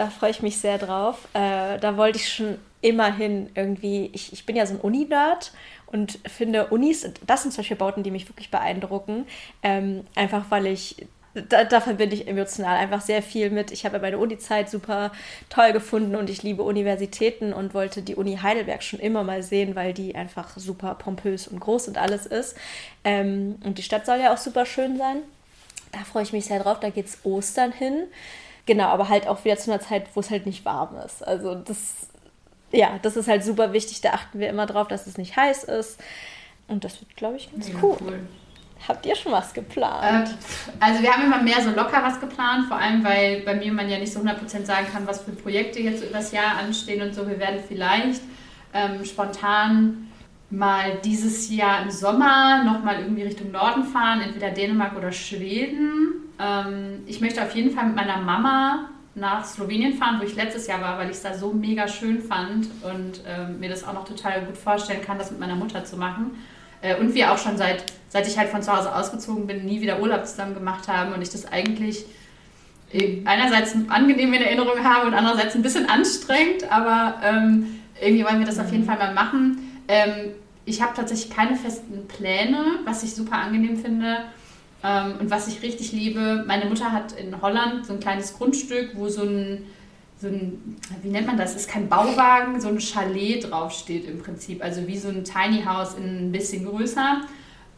[0.00, 1.28] Da freue ich mich sehr drauf.
[1.34, 5.52] Äh, da wollte ich schon immerhin irgendwie, ich, ich bin ja so ein Uni-Nerd
[5.88, 9.26] und finde Unis, das sind solche Bauten, die mich wirklich beeindrucken.
[9.62, 13.72] Ähm, einfach weil ich da, da, verbinde ich emotional einfach sehr viel mit.
[13.72, 15.12] Ich habe meine Uni-Zeit super
[15.50, 19.76] toll gefunden und ich liebe Universitäten und wollte die Uni Heidelberg schon immer mal sehen,
[19.76, 22.56] weil die einfach super pompös und groß und alles ist.
[23.04, 25.18] Ähm, und die Stadt soll ja auch super schön sein.
[25.92, 26.80] Da freue ich mich sehr drauf.
[26.80, 28.04] Da geht es Ostern hin.
[28.70, 31.26] Genau, aber halt auch wieder zu einer Zeit, wo es halt nicht warm ist.
[31.26, 32.06] Also das,
[32.70, 34.00] ja, das ist halt super wichtig.
[34.00, 36.00] Da achten wir immer drauf, dass es nicht heiß ist.
[36.68, 37.96] Und das wird, glaube ich, ganz ja, cool.
[38.00, 38.20] cool.
[38.86, 40.28] Habt ihr schon was geplant?
[40.28, 43.72] Äh, also wir haben immer mehr so locker was geplant, vor allem weil bei mir
[43.72, 47.02] man ja nicht so 100% sagen kann, was für Projekte jetzt über das Jahr anstehen
[47.02, 47.26] und so.
[47.26, 48.22] Wir werden vielleicht
[48.72, 50.12] ähm, spontan
[50.48, 56.29] mal dieses Jahr im Sommer nochmal irgendwie Richtung Norden fahren, entweder Dänemark oder Schweden.
[56.40, 60.66] Ähm, ich möchte auf jeden Fall mit meiner Mama nach Slowenien fahren, wo ich letztes
[60.66, 63.92] Jahr war, weil ich es da so mega schön fand und ähm, mir das auch
[63.92, 66.38] noch total gut vorstellen kann, das mit meiner Mutter zu machen.
[66.80, 69.80] Äh, und wir auch schon seit, seit ich halt von zu Hause ausgezogen bin, nie
[69.80, 72.06] wieder Urlaub zusammen gemacht haben und ich das eigentlich
[72.92, 78.38] äh, einerseits angenehm in Erinnerung habe und andererseits ein bisschen anstrengend, aber ähm, irgendwie wollen
[78.38, 79.82] wir das auf jeden Fall mal machen.
[79.88, 80.32] Ähm,
[80.64, 84.18] ich habe tatsächlich keine festen Pläne, was ich super angenehm finde.
[84.82, 88.92] Ähm, und was ich richtig liebe, meine Mutter hat in Holland so ein kleines Grundstück,
[88.94, 89.66] wo so ein,
[90.18, 91.54] so ein, wie nennt man das?
[91.54, 94.62] Ist kein Bauwagen, so ein Chalet draufsteht im Prinzip.
[94.62, 97.22] Also wie so ein Tiny House in ein bisschen größer.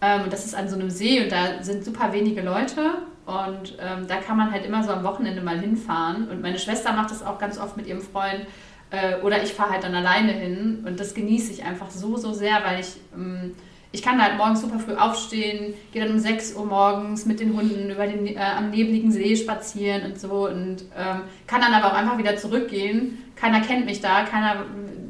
[0.01, 2.95] Ähm, und das ist an so einem See und da sind super wenige Leute.
[3.25, 6.29] Und ähm, da kann man halt immer so am Wochenende mal hinfahren.
[6.29, 8.47] Und meine Schwester macht das auch ganz oft mit ihrem Freund.
[8.91, 10.85] Äh, oder ich fahre halt dann alleine hin.
[10.87, 13.55] Und das genieße ich einfach so, so sehr, weil ich, ähm,
[13.93, 17.55] ich kann halt morgens super früh aufstehen, gehe dann um 6 Uhr morgens mit den
[17.55, 20.49] Hunden über den äh, am nebligen See spazieren und so.
[20.49, 23.19] Und ähm, kann dann aber auch einfach wieder zurückgehen.
[23.37, 24.65] Keiner kennt mich da, keiner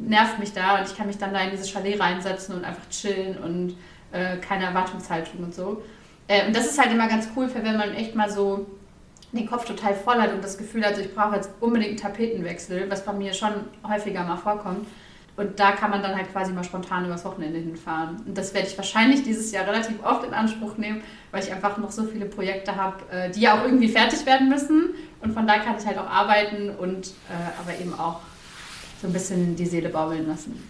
[0.05, 0.79] nervt mich da.
[0.79, 3.77] Und ich kann mich dann da in dieses Chalet reinsetzen und einfach chillen und
[4.11, 5.83] äh, keine Erwartungshaltung und so.
[6.27, 8.67] Äh, und das ist halt immer ganz cool, wenn man echt mal so
[9.31, 12.91] den Kopf total voll hat und das Gefühl hat, ich brauche jetzt unbedingt einen Tapetenwechsel,
[12.91, 13.53] was bei mir schon
[13.87, 14.87] häufiger mal vorkommt.
[15.37, 18.17] Und da kann man dann halt quasi mal spontan übers Wochenende hinfahren.
[18.27, 21.79] Und das werde ich wahrscheinlich dieses Jahr relativ oft in Anspruch nehmen, weil ich einfach
[21.79, 24.95] noch so viele Projekte habe, äh, die ja auch irgendwie fertig werden müssen.
[25.23, 28.21] Und von da kann ich halt auch arbeiten und äh, aber eben auch
[29.01, 30.63] so ein bisschen die Seele baumeln lassen.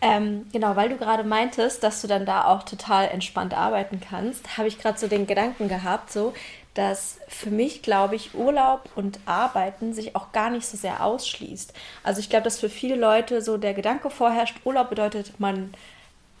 [0.00, 4.56] Ähm, genau, weil du gerade meintest, dass du dann da auch total entspannt arbeiten kannst,
[4.56, 6.32] habe ich gerade so den Gedanken gehabt, so,
[6.76, 11.72] dass für mich, glaube ich, Urlaub und Arbeiten sich auch gar nicht so sehr ausschließt.
[12.02, 15.72] Also ich glaube, dass für viele Leute so der Gedanke vorherrscht, Urlaub bedeutet, man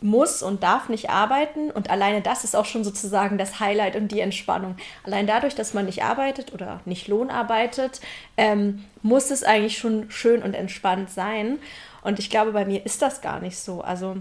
[0.02, 4.08] muss und darf nicht arbeiten und alleine das ist auch schon sozusagen das Highlight und
[4.12, 4.76] die Entspannung.
[5.04, 8.02] Allein dadurch, dass man nicht arbeitet oder nicht Lohn arbeitet,
[8.36, 11.58] ähm, muss es eigentlich schon schön und entspannt sein.
[12.02, 13.80] Und ich glaube, bei mir ist das gar nicht so.
[13.80, 14.16] Also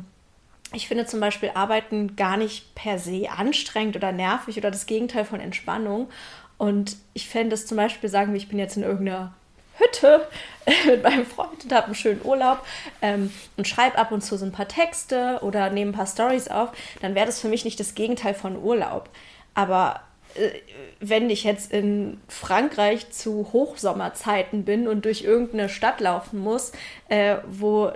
[0.76, 5.26] ich finde zum Beispiel Arbeiten gar nicht per se anstrengend oder nervig oder das Gegenteil
[5.26, 6.10] von Entspannung.
[6.58, 9.34] Und ich fände es zum Beispiel, sagen wir, ich bin jetzt in irgendeiner
[9.78, 10.28] Hütte
[10.86, 12.66] mit meinem Freund und habe einen schönen Urlaub
[13.02, 16.48] ähm, und schreibe ab und zu so ein paar Texte oder nehme ein paar Stories
[16.48, 16.70] auf,
[17.02, 19.10] dann wäre das für mich nicht das Gegenteil von Urlaub.
[19.54, 20.02] Aber
[20.36, 20.50] äh,
[21.00, 26.72] wenn ich jetzt in Frankreich zu Hochsommerzeiten bin und durch irgendeine Stadt laufen muss,
[27.10, 27.92] äh, wo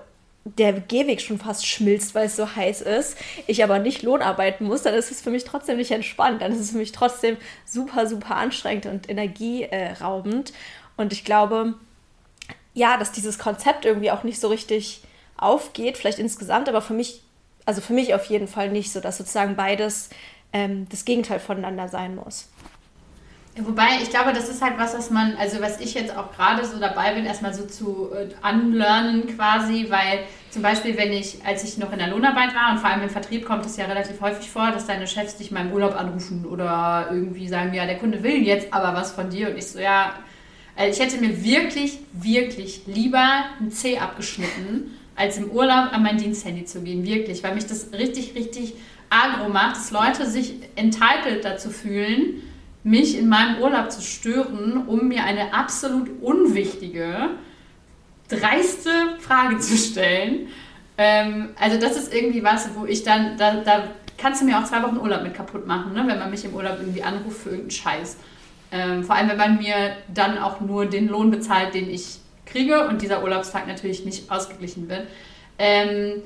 [0.46, 3.18] der Gehweg schon fast schmilzt, weil es so heiß ist,
[3.48, 6.42] ich aber nicht Lohn arbeiten muss, dann ist es für mich trotzdem nicht entspannt.
[6.42, 10.54] Dann ist es für mich trotzdem super, super anstrengend und energieraubend.
[10.98, 11.76] Und ich glaube,
[12.74, 15.02] ja, dass dieses Konzept irgendwie auch nicht so richtig
[15.38, 17.22] aufgeht, vielleicht insgesamt, aber für mich,
[17.66, 20.10] also für mich auf jeden Fall nicht so, dass sozusagen beides
[20.54, 22.50] ähm, das Gegenteil voneinander sein muss.
[23.66, 26.66] Wobei, ich glaube, das ist halt was, was man, also was ich jetzt auch gerade
[26.66, 31.64] so dabei bin, erstmal so zu äh, unlearnen quasi, weil zum Beispiel, wenn ich, als
[31.64, 34.22] ich noch in der Lohnarbeit war und vor allem im Vertrieb kommt es ja relativ
[34.22, 37.98] häufig vor, dass deine Chefs dich mal im Urlaub anrufen oder irgendwie sagen, ja, der
[37.98, 39.50] Kunde will jetzt aber was von dir.
[39.50, 40.14] Und ich so, ja,
[40.76, 46.18] also ich hätte mir wirklich, wirklich lieber ein C abgeschnitten, als im Urlaub an mein
[46.18, 48.76] Diensthandy zu gehen, wirklich, weil mich das richtig, richtig
[49.10, 52.42] agro macht, dass Leute sich entitled dazu fühlen,
[52.90, 57.30] mich in meinem Urlaub zu stören, um mir eine absolut unwichtige,
[58.28, 60.48] dreiste Frage zu stellen.
[60.98, 63.84] Ähm, also das ist irgendwie was, wo ich dann, da, da
[64.18, 66.04] kannst du mir auch zwei Wochen Urlaub mit kaputt machen, ne?
[66.08, 68.18] wenn man mich im Urlaub irgendwie anruft für irgendeinen Scheiß.
[68.72, 72.18] Ähm, vor allem, wenn man mir dann auch nur den Lohn bezahlt, den ich
[72.48, 75.04] kriege und dieser Urlaubstag natürlich nicht ausgeglichen wird.
[75.60, 76.24] Ähm,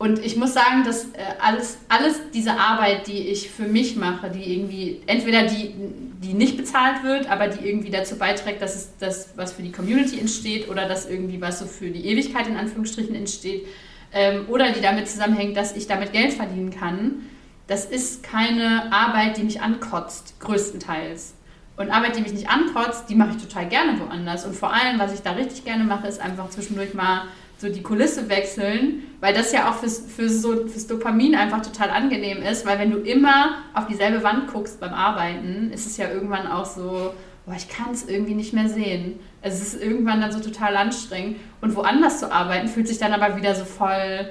[0.00, 4.30] und ich muss sagen, dass äh, alles, alles diese Arbeit, die ich für mich mache,
[4.30, 5.74] die irgendwie, entweder die,
[6.22, 9.72] die nicht bezahlt wird, aber die irgendwie dazu beiträgt, dass es das, was für die
[9.72, 13.66] Community entsteht oder dass irgendwie was so für die Ewigkeit in Anführungsstrichen entsteht,
[14.14, 17.26] ähm, oder die damit zusammenhängt, dass ich damit Geld verdienen kann,
[17.66, 21.34] das ist keine Arbeit, die mich ankotzt, größtenteils.
[21.76, 24.46] Und Arbeit, die mich nicht ankotzt, die mache ich total gerne woanders.
[24.46, 27.24] Und vor allem, was ich da richtig gerne mache, ist einfach zwischendurch mal
[27.60, 31.90] so die Kulisse wechseln, weil das ja auch fürs, fürs, so, fürs Dopamin einfach total
[31.90, 36.10] angenehm ist, weil wenn du immer auf dieselbe Wand guckst beim Arbeiten, ist es ja
[36.10, 37.12] irgendwann auch so,
[37.44, 39.20] boah, ich kann es irgendwie nicht mehr sehen.
[39.42, 41.36] Es ist irgendwann dann so total anstrengend.
[41.60, 44.30] Und woanders zu arbeiten, fühlt sich dann aber wieder so voll,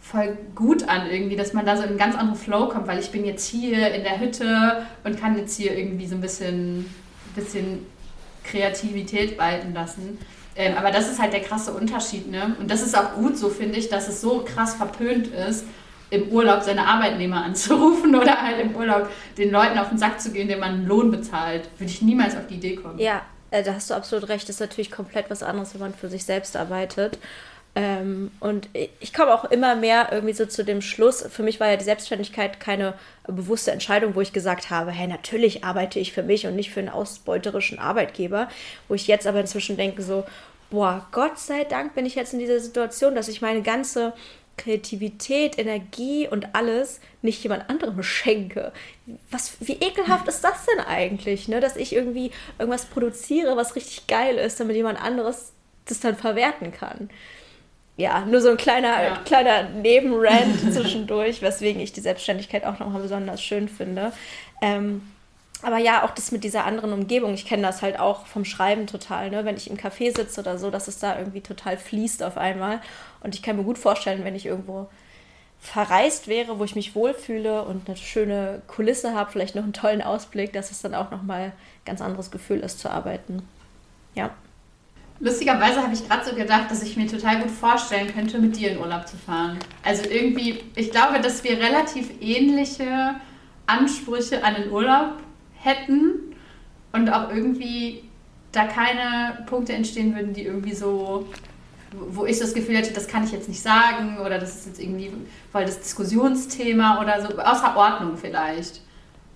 [0.00, 2.98] voll gut an irgendwie, dass man da so in einen ganz anderen Flow kommt, weil
[2.98, 6.86] ich bin jetzt hier in der Hütte und kann jetzt hier irgendwie so ein bisschen,
[7.36, 7.86] bisschen
[8.42, 10.18] Kreativität walten lassen.
[10.58, 12.28] Ähm, aber das ist halt der krasse Unterschied.
[12.28, 12.56] Ne?
[12.58, 15.64] Und das ist auch gut so, finde ich, dass es so krass verpönt ist,
[16.10, 20.32] im Urlaub seine Arbeitnehmer anzurufen oder halt im Urlaub den Leuten auf den Sack zu
[20.32, 21.70] gehen, denen man einen Lohn bezahlt.
[21.78, 22.98] Würde ich niemals auf die Idee kommen.
[22.98, 24.48] Ja, äh, da hast du absolut recht.
[24.48, 27.18] Das ist natürlich komplett was anderes, wenn man für sich selbst arbeitet.
[27.78, 28.68] Ähm, und
[28.98, 31.84] ich komme auch immer mehr irgendwie so zu dem Schluss, für mich war ja die
[31.84, 36.56] Selbstständigkeit keine bewusste Entscheidung, wo ich gesagt habe, hey, natürlich arbeite ich für mich und
[36.56, 38.48] nicht für einen ausbeuterischen Arbeitgeber,
[38.88, 40.24] wo ich jetzt aber inzwischen denke so,
[40.70, 44.12] boah, Gott sei Dank bin ich jetzt in dieser Situation, dass ich meine ganze
[44.56, 48.72] Kreativität, Energie und alles nicht jemand anderem schenke.
[49.30, 51.60] Was, wie ekelhaft ist das denn eigentlich, ne?
[51.60, 55.52] dass ich irgendwie irgendwas produziere, was richtig geil ist, damit jemand anderes
[55.84, 57.08] das dann verwerten kann.
[57.98, 59.16] Ja, nur so ein kleiner, ja.
[59.24, 64.12] kleiner Nebenrand zwischendurch, weswegen ich die Selbstständigkeit auch nochmal besonders schön finde.
[64.62, 65.02] Ähm,
[65.62, 67.34] aber ja, auch das mit dieser anderen Umgebung.
[67.34, 69.44] Ich kenne das halt auch vom Schreiben total, ne?
[69.44, 72.80] wenn ich im Café sitze oder so, dass es da irgendwie total fließt auf einmal.
[73.24, 74.86] Und ich kann mir gut vorstellen, wenn ich irgendwo
[75.58, 80.02] verreist wäre, wo ich mich wohlfühle und eine schöne Kulisse habe, vielleicht noch einen tollen
[80.02, 81.52] Ausblick, dass es dann auch nochmal ein
[81.84, 83.42] ganz anderes Gefühl ist zu arbeiten.
[84.14, 84.30] Ja.
[85.20, 88.70] Lustigerweise habe ich gerade so gedacht, dass ich mir total gut vorstellen könnte, mit dir
[88.70, 89.58] in Urlaub zu fahren.
[89.82, 93.16] Also irgendwie, ich glaube, dass wir relativ ähnliche
[93.66, 95.14] Ansprüche an den Urlaub
[95.60, 96.34] hätten
[96.92, 98.04] und auch irgendwie
[98.52, 101.26] da keine Punkte entstehen würden, die irgendwie so,
[101.92, 104.80] wo ich das Gefühl hätte, das kann ich jetzt nicht sagen oder das ist jetzt
[104.80, 105.12] irgendwie
[105.50, 108.82] voll das Diskussionsthema oder so, außer Ordnung vielleicht.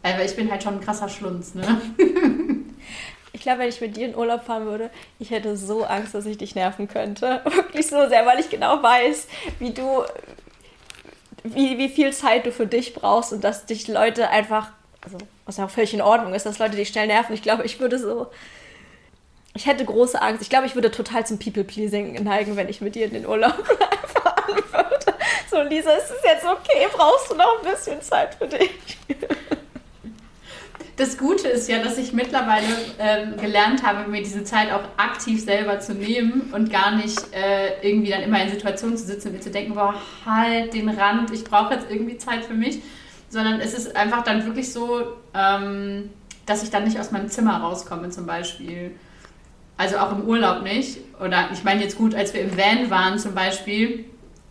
[0.02, 1.80] Weil ich bin halt schon ein krasser Schlunz, ne?
[3.32, 6.26] Ich glaube, wenn ich mit dir in Urlaub fahren würde, ich hätte so Angst, dass
[6.26, 7.40] ich dich nerven könnte.
[7.44, 9.26] Wirklich so sehr, weil ich genau weiß,
[9.58, 10.02] wie du,
[11.44, 14.68] wie, wie viel Zeit du für dich brauchst und dass dich Leute einfach
[15.04, 17.34] also was ja auch völlig in Ordnung ist, dass Leute dich schnell nerven.
[17.34, 18.28] Ich glaube, ich würde so,
[19.54, 20.42] ich hätte große Angst.
[20.42, 23.54] Ich glaube, ich würde total zum People-Pleasing neigen, wenn ich mit dir in den Urlaub
[24.06, 25.14] fahren würde.
[25.50, 26.88] So, Lisa, ist es jetzt okay?
[26.92, 28.70] Brauchst du noch ein bisschen Zeit für dich?
[30.96, 32.66] Das Gute ist ja, dass ich mittlerweile
[32.98, 37.80] ähm, gelernt habe, mir diese Zeit auch aktiv selber zu nehmen und gar nicht äh,
[37.80, 39.94] irgendwie dann immer in Situationen zu sitzen und mir zu denken, boah,
[40.26, 42.82] halt den Rand, ich brauche jetzt irgendwie Zeit für mich,
[43.30, 45.00] sondern es ist einfach dann wirklich so,
[45.34, 46.10] ähm,
[46.44, 48.94] dass ich dann nicht aus meinem Zimmer rauskomme zum Beispiel.
[49.78, 50.98] Also auch im Urlaub nicht.
[51.18, 54.04] Oder ich meine jetzt gut, als wir im Van waren zum Beispiel,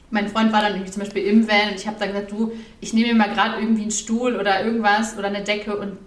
[0.09, 2.51] mein Freund war dann irgendwie zum Beispiel im Van und ich habe dann gesagt, du,
[2.81, 5.97] ich nehme mir mal gerade irgendwie einen Stuhl oder irgendwas oder eine Decke und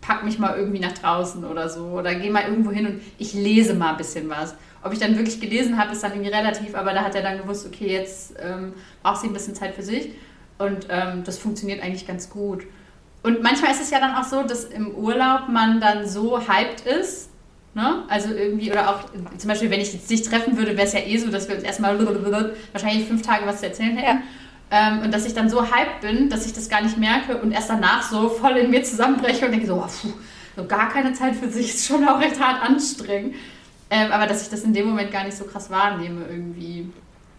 [0.00, 1.86] pack mich mal irgendwie nach draußen oder so.
[1.86, 4.54] Oder gehe mal irgendwo hin und ich lese mal ein bisschen was.
[4.82, 7.38] Ob ich dann wirklich gelesen habe, ist dann irgendwie relativ, aber da hat er dann
[7.38, 8.72] gewusst, okay, jetzt ähm,
[9.02, 10.10] braucht sie ein bisschen Zeit für sich.
[10.58, 12.64] Und ähm, das funktioniert eigentlich ganz gut.
[13.22, 16.86] Und manchmal ist es ja dann auch so, dass im Urlaub man dann so hyped
[16.86, 17.30] ist.
[17.74, 18.02] Ne?
[18.08, 19.04] Also irgendwie, oder auch
[19.36, 21.54] zum Beispiel, wenn ich jetzt dich treffen würde, wäre es ja eh so, dass wir
[21.54, 21.98] uns erstmal
[22.72, 24.18] wahrscheinlich fünf Tage was zu erzählen hätten.
[24.18, 24.22] Ja.
[24.70, 27.52] Ähm, und dass ich dann so hyped bin, dass ich das gar nicht merke und
[27.52, 30.12] erst danach so voll in mir zusammenbreche und denke so, oh, puh,
[30.56, 33.34] so gar keine Zeit für sich ist schon auch recht hart anstrengend.
[33.90, 36.88] Ähm, aber dass ich das in dem Moment gar nicht so krass wahrnehme irgendwie.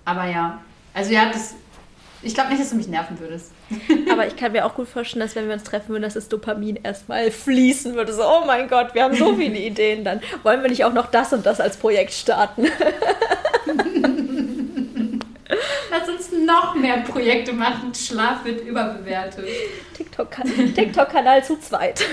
[0.03, 0.59] Aber ja,
[0.93, 1.55] also ja, das
[2.23, 3.51] ich glaube nicht, dass du mich nerven würdest.
[4.11, 6.29] Aber ich kann mir auch gut vorstellen, dass wenn wir uns treffen würden, dass das
[6.29, 8.13] Dopamin erstmal fließen würde.
[8.13, 10.03] So, oh mein Gott, wir haben so viele Ideen.
[10.03, 12.67] Dann wollen wir nicht auch noch das und das als Projekt starten.
[15.89, 17.93] Lass uns noch mehr Projekte machen.
[17.95, 19.45] Schlaf wird überbewertet.
[19.95, 21.09] TikTok-Kanal TikTok
[21.43, 22.03] zu zweit.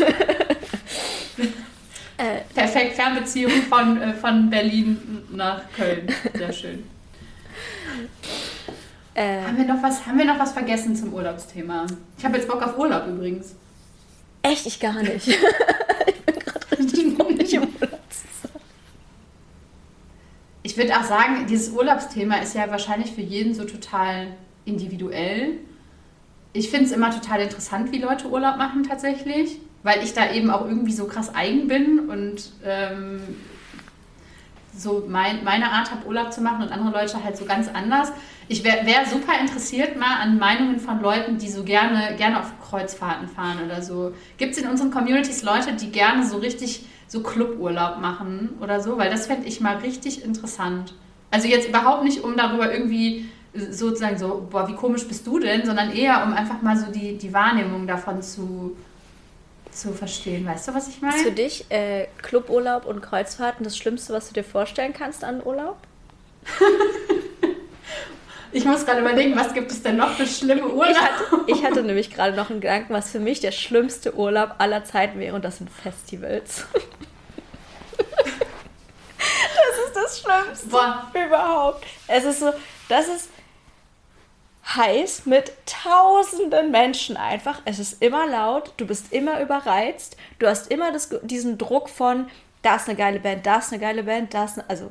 [2.20, 6.12] Äh, Perfekt, Fernbeziehung von, äh, von Berlin nach Köln.
[6.34, 6.82] Sehr schön.
[9.14, 11.86] Äh, haben, wir noch was, haben wir noch was vergessen zum Urlaubsthema?
[12.18, 13.54] Ich habe jetzt Bock auf Urlaub übrigens.
[14.42, 14.66] Echt?
[14.66, 15.28] Ich gar nicht.
[15.28, 18.60] ich bin gerade richtig freundlich im Urlaub zu sein.
[20.64, 24.28] Ich würde auch sagen, dieses Urlaubsthema ist ja wahrscheinlich für jeden so total
[24.64, 25.58] individuell.
[26.52, 30.50] Ich finde es immer total interessant, wie Leute Urlaub machen tatsächlich, weil ich da eben
[30.50, 33.20] auch irgendwie so krass eigen bin und ähm,
[34.74, 38.12] so mein, meine Art habe, Urlaub zu machen und andere Leute halt so ganz anders.
[38.48, 42.52] Ich wäre wär super interessiert mal an Meinungen von Leuten, die so gerne, gerne auf
[42.62, 44.14] Kreuzfahrten fahren oder so.
[44.38, 48.96] Gibt es in unseren Communities Leute, die gerne so richtig so Cluburlaub machen oder so?
[48.98, 50.94] Weil das fände ich mal richtig interessant.
[51.30, 55.64] Also jetzt überhaupt nicht, um darüber irgendwie sozusagen so, boah, wie komisch bist du denn,
[55.66, 58.76] sondern eher, um einfach mal so die, die Wahrnehmung davon zu,
[59.70, 60.46] zu verstehen.
[60.46, 61.16] Weißt du, was ich meine?
[61.16, 65.42] Ist für dich äh, Cluburlaub und Kreuzfahrten das Schlimmste, was du dir vorstellen kannst an
[65.44, 65.78] Urlaub?
[68.52, 70.90] Ich muss gerade überlegen, was gibt es denn noch für schlimme Urlaube?
[70.90, 74.54] Ich hatte, ich hatte nämlich gerade noch einen Gedanken, was für mich der schlimmste Urlaub
[74.58, 76.66] aller Zeiten wäre, und das sind Festivals.
[77.96, 78.06] das
[79.86, 81.10] ist das Schlimmste Boah.
[81.14, 81.84] überhaupt.
[82.06, 82.52] Es ist so,
[82.88, 83.28] das ist
[84.76, 87.60] heiß mit tausenden Menschen einfach.
[87.64, 92.28] Es ist immer laut, du bist immer überreizt, du hast immer das, diesen Druck von,
[92.62, 94.90] da ist eine geile Band, da ist eine geile Band, da ist eine, also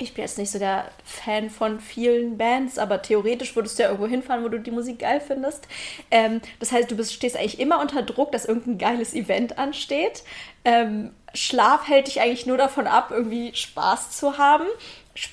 [0.00, 3.88] ich bin jetzt nicht so der Fan von vielen Bands, aber theoretisch würdest du ja
[3.88, 5.66] irgendwo hinfahren, wo du die Musik geil findest.
[6.12, 10.22] Ähm, das heißt, du bist, stehst eigentlich immer unter Druck, dass irgendein geiles Event ansteht.
[10.64, 14.66] Ähm, Schlaf hält dich eigentlich nur davon ab, irgendwie Spaß zu haben.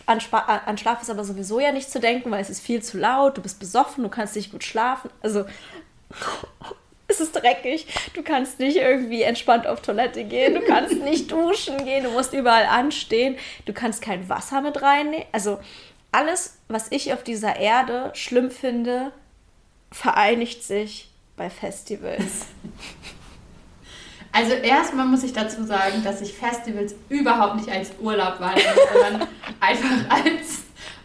[0.08, 0.20] An,
[0.66, 3.38] an Schlaf ist aber sowieso ja nicht zu denken, weil es ist viel zu laut,
[3.38, 5.12] du bist besoffen, du kannst nicht gut schlafen.
[5.22, 5.46] Also
[7.16, 7.88] es ist dreckig.
[8.14, 12.34] Du kannst nicht irgendwie entspannt auf Toilette gehen, du kannst nicht duschen gehen, du musst
[12.34, 15.26] überall anstehen, du kannst kein Wasser mit reinnehmen.
[15.32, 15.60] Also
[16.12, 19.12] alles, was ich auf dieser Erde schlimm finde,
[19.92, 22.48] vereinigt sich bei Festivals.
[24.32, 29.28] Also erstmal muss ich dazu sagen, dass ich Festivals überhaupt nicht als Urlaub wahrnehme, sondern
[29.62, 30.64] einfach als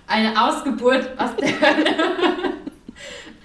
[0.08, 2.54] eine Ausgeburt aus der Hölle.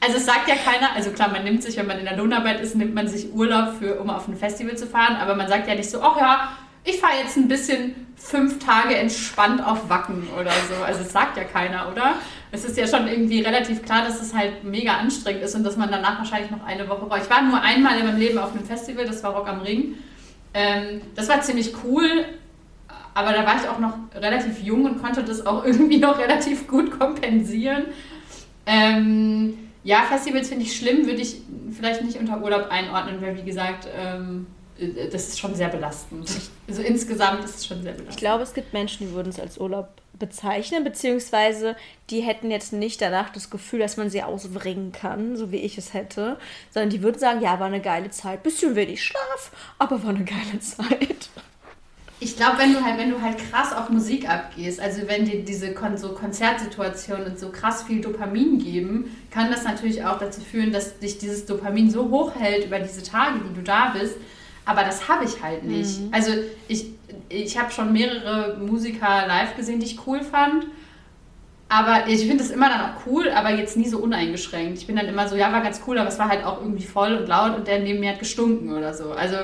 [0.06, 2.62] Also es sagt ja keiner, also klar, man nimmt sich, wenn man in der Lohnarbeit
[2.62, 5.68] ist, nimmt man sich Urlaub, für, um auf ein Festival zu fahren, aber man sagt
[5.68, 6.52] ja nicht so, ach ja,
[6.84, 10.84] ich fahre jetzt ein bisschen fünf Tage entspannt auf Wacken oder so.
[10.84, 12.18] Also das sagt ja keiner, oder?
[12.52, 15.76] Es ist ja schon irgendwie relativ klar, dass es halt mega anstrengend ist und dass
[15.76, 17.24] man danach wahrscheinlich noch eine Woche braucht.
[17.24, 19.96] Ich war nur einmal in meinem Leben auf einem Festival, das war Rock am Ring.
[20.54, 22.26] Ähm, das war ziemlich cool,
[23.16, 26.68] aber da war ich auch noch relativ jung und konnte das auch irgendwie noch relativ
[26.68, 27.86] gut kompensieren.
[28.68, 31.38] Ähm, ja, Festivals finde ich schlimm, würde ich
[31.72, 34.48] vielleicht nicht unter Urlaub einordnen, weil wie gesagt, ähm,
[34.80, 36.28] äh, das ist schon sehr belastend.
[36.68, 38.16] Also insgesamt ist es schon sehr belastend.
[38.16, 41.76] Ich glaube, es gibt Menschen, die würden es als Urlaub bezeichnen, beziehungsweise
[42.10, 45.78] die hätten jetzt nicht danach das Gefühl, dass man sie ausbringen kann, so wie ich
[45.78, 46.40] es hätte,
[46.72, 50.26] sondern die würden sagen, ja, war eine geile Zeit, bisschen wenig Schlaf, aber war eine
[50.26, 51.30] geile Zeit.
[52.20, 55.44] Ich glaube, wenn du halt, wenn du halt krass auf Musik abgehst, also wenn dir
[55.44, 60.40] diese Kon so Konzertsituationen und so krass viel Dopamin geben, kann das natürlich auch dazu
[60.40, 64.16] führen, dass dich dieses Dopamin so hoch hält über diese Tage, die du da bist,
[64.66, 66.02] aber das habe ich halt nicht.
[66.02, 66.10] Mhm.
[66.12, 66.32] Also
[66.68, 66.88] ich,
[67.30, 70.66] ich habe schon mehrere Musiker live gesehen, die ich cool fand.
[71.68, 74.78] Aber ich finde es immer dann auch cool, aber jetzt nie so uneingeschränkt.
[74.78, 76.86] Ich bin dann immer so, ja, war ganz cool, aber es war halt auch irgendwie
[76.86, 79.12] voll und laut und der neben mir hat gestunken oder so.
[79.12, 79.38] Also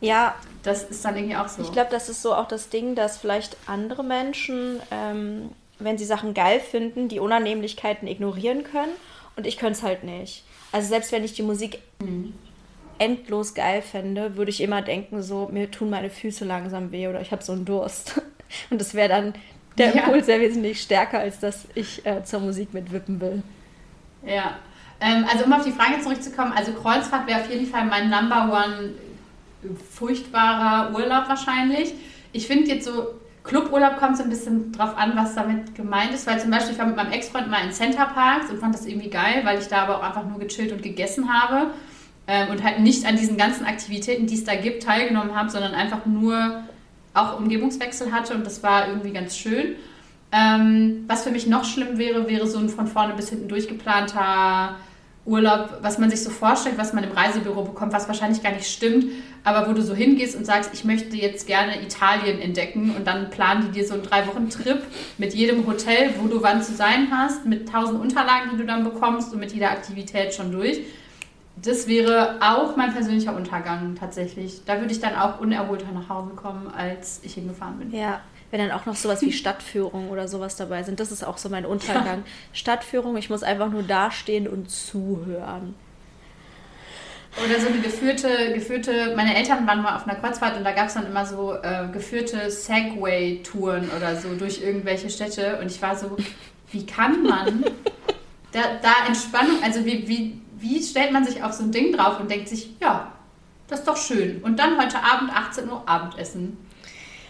[0.00, 0.34] ja,
[0.64, 1.62] das ist dann irgendwie auch so.
[1.62, 6.04] Ich glaube, das ist so auch das Ding, dass vielleicht andere Menschen, ähm, wenn sie
[6.04, 8.92] Sachen geil finden, die Unannehmlichkeiten ignorieren können
[9.36, 10.44] und ich könnte es halt nicht.
[10.72, 12.34] Also selbst wenn ich die Musik mhm
[12.98, 17.20] endlos geil fände, würde ich immer denken, so, mir tun meine Füße langsam weh oder
[17.20, 18.20] ich habe so einen Durst.
[18.70, 19.34] Und das wäre dann
[19.78, 20.04] der ja.
[20.04, 23.42] Impuls sehr wesentlich stärker, als dass ich äh, zur Musik mitwippen will.
[24.24, 24.58] Ja.
[25.00, 28.64] Ähm, also um auf die Frage zurückzukommen, also Kreuzfahrt wäre auf jeden Fall mein Number
[28.64, 28.92] One
[29.76, 31.94] furchtbarer Urlaub wahrscheinlich.
[32.32, 36.26] Ich finde jetzt so, Cluburlaub kommt so ein bisschen drauf an, was damit gemeint ist,
[36.26, 38.86] weil zum Beispiel ich war mit meinem Ex-Freund mal in Center Parks und fand das
[38.86, 41.70] irgendwie geil, weil ich da aber auch einfach nur gechillt und gegessen habe
[42.26, 45.74] ähm, und halt nicht an diesen ganzen Aktivitäten, die es da gibt, teilgenommen habe, sondern
[45.74, 46.64] einfach nur
[47.12, 49.76] auch Umgebungswechsel hatte und das war irgendwie ganz schön.
[50.32, 54.76] Ähm, was für mich noch schlimm wäre, wäre so ein von vorne bis hinten durchgeplanter
[55.26, 58.66] Urlaub, was man sich so vorstellt, was man im Reisebüro bekommt, was wahrscheinlich gar nicht
[58.66, 59.06] stimmt,
[59.42, 63.30] aber wo du so hingehst und sagst, ich möchte jetzt gerne Italien entdecken und dann
[63.30, 64.82] planen die dir so einen drei Wochen Trip
[65.16, 68.84] mit jedem Hotel, wo du wann zu sein hast, mit tausend Unterlagen, die du dann
[68.84, 70.80] bekommst und mit jeder Aktivität schon durch
[71.56, 74.64] das wäre auch mein persönlicher Untergang tatsächlich.
[74.64, 77.92] Da würde ich dann auch unerholter nach Hause kommen, als ich hingefahren bin.
[77.92, 78.20] Ja,
[78.54, 81.00] wenn dann auch noch sowas wie Stadtführung oder sowas dabei sind.
[81.00, 82.20] Das ist auch so mein Untergang.
[82.20, 82.32] Ja.
[82.52, 85.74] Stadtführung, ich muss einfach nur dastehen und zuhören.
[87.44, 90.86] Oder so eine geführte, geführte, meine Eltern waren mal auf einer Kreuzfahrt und da gab
[90.86, 95.96] es dann immer so äh, geführte Segway-Touren oder so durch irgendwelche Städte und ich war
[95.96, 96.16] so,
[96.70, 97.64] wie kann man
[98.52, 102.20] da, da Entspannung, also wie, wie, wie stellt man sich auf so ein Ding drauf
[102.20, 103.10] und denkt sich, ja,
[103.66, 104.40] das ist doch schön.
[104.44, 106.56] Und dann heute Abend 18 Uhr Abendessen.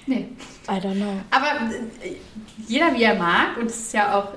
[0.07, 0.27] Nee.
[0.69, 1.15] I don't know.
[1.31, 1.47] Aber
[2.03, 2.17] äh,
[2.67, 4.35] jeder wie er mag und das ist ja auch,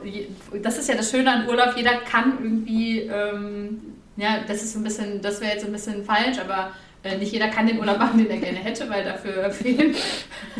[0.61, 3.82] das ist ja das Schöne an Urlaub, jeder kann irgendwie, ähm,
[4.15, 6.72] ja, das ist so ein bisschen, das wäre jetzt so ein bisschen falsch, aber
[7.03, 9.95] äh, nicht jeder kann den Urlaub machen, den er gerne hätte, weil dafür fehlen,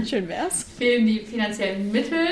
[0.06, 0.66] Schön wär's.
[0.78, 2.26] fehlen die finanziellen Mittel.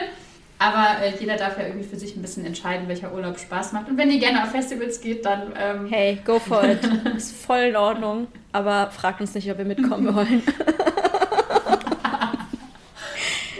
[0.58, 3.90] Aber äh, jeder darf ja irgendwie für sich ein bisschen entscheiden, welcher Urlaub Spaß macht.
[3.90, 5.52] Und wenn ihr gerne auf Festivals geht, dann.
[5.60, 6.80] Ähm hey, go for it.
[7.18, 8.28] Ist voll in Ordnung.
[8.54, 10.42] Aber fragt uns nicht, ob wir mitkommen wollen.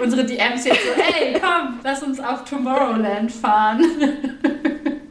[0.02, 3.84] Unsere DMs jetzt so: hey, komm, lass uns auf Tomorrowland fahren.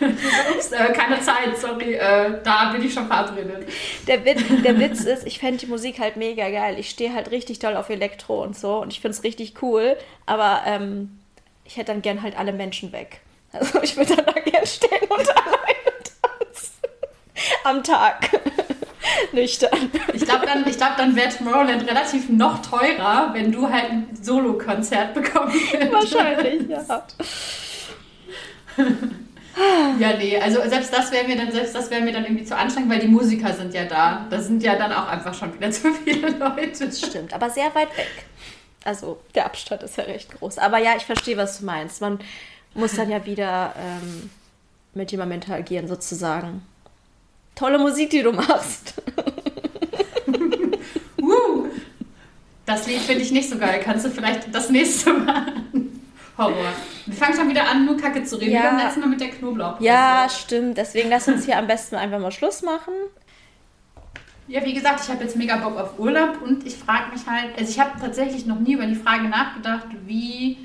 [0.00, 3.68] Ups, äh, keine Zeit, sorry, äh, da bin ich schon verabredet.
[4.06, 6.76] Der, Witz, der Witz ist, ich fände die Musik halt mega geil.
[6.78, 9.96] Ich stehe halt richtig toll auf Elektro und so und ich finde es richtig cool,
[10.26, 11.18] aber ähm,
[11.64, 13.20] ich hätte dann gern halt alle Menschen weg.
[13.52, 16.74] Also ich würde dann da gern stehen und alleine tanzen.
[17.64, 18.30] Am Tag.
[19.32, 19.90] Nüchtern.
[20.12, 25.14] Ich glaube, dann, glaub, dann wäre Tomorrowland relativ noch teurer, wenn du halt ein Solo-Konzert
[25.14, 25.92] bekommen hättest.
[25.92, 26.84] Wahrscheinlich, ja.
[29.98, 32.54] Ja, nee, also selbst das wäre mir dann, selbst das wäre mir dann irgendwie zu
[32.54, 34.26] anstrengend, weil die Musiker sind ja da.
[34.28, 36.86] Da sind ja dann auch einfach schon wieder zu viele Leute.
[36.86, 38.26] Das stimmt, aber sehr weit weg.
[38.84, 40.58] Also der Abstand ist ja recht groß.
[40.58, 42.02] Aber ja, ich verstehe, was du meinst.
[42.02, 42.18] Man
[42.74, 44.30] muss dann ja wieder ähm,
[44.92, 46.62] mit jemandem interagieren, sozusagen.
[47.56, 48.94] Tolle Musik, die du machst.
[51.20, 51.66] uh,
[52.66, 53.80] das Lied finde ich nicht so geil.
[53.82, 55.46] Kannst du vielleicht das nächste Mal
[56.38, 56.72] Horror.
[57.06, 58.52] Wir fangen schon wieder an, nur Kacke zu reden.
[58.52, 58.62] Ja.
[58.62, 59.80] Wir haben letztes Mal mit der Knoblauch.
[59.80, 60.76] Ja, stimmt.
[60.76, 62.92] Deswegen lass uns hier am besten einfach mal Schluss machen.
[64.48, 67.58] Ja, wie gesagt, ich habe jetzt mega Bock auf Urlaub und ich frage mich halt,
[67.58, 70.58] also ich habe tatsächlich noch nie über die Frage nachgedacht, wie,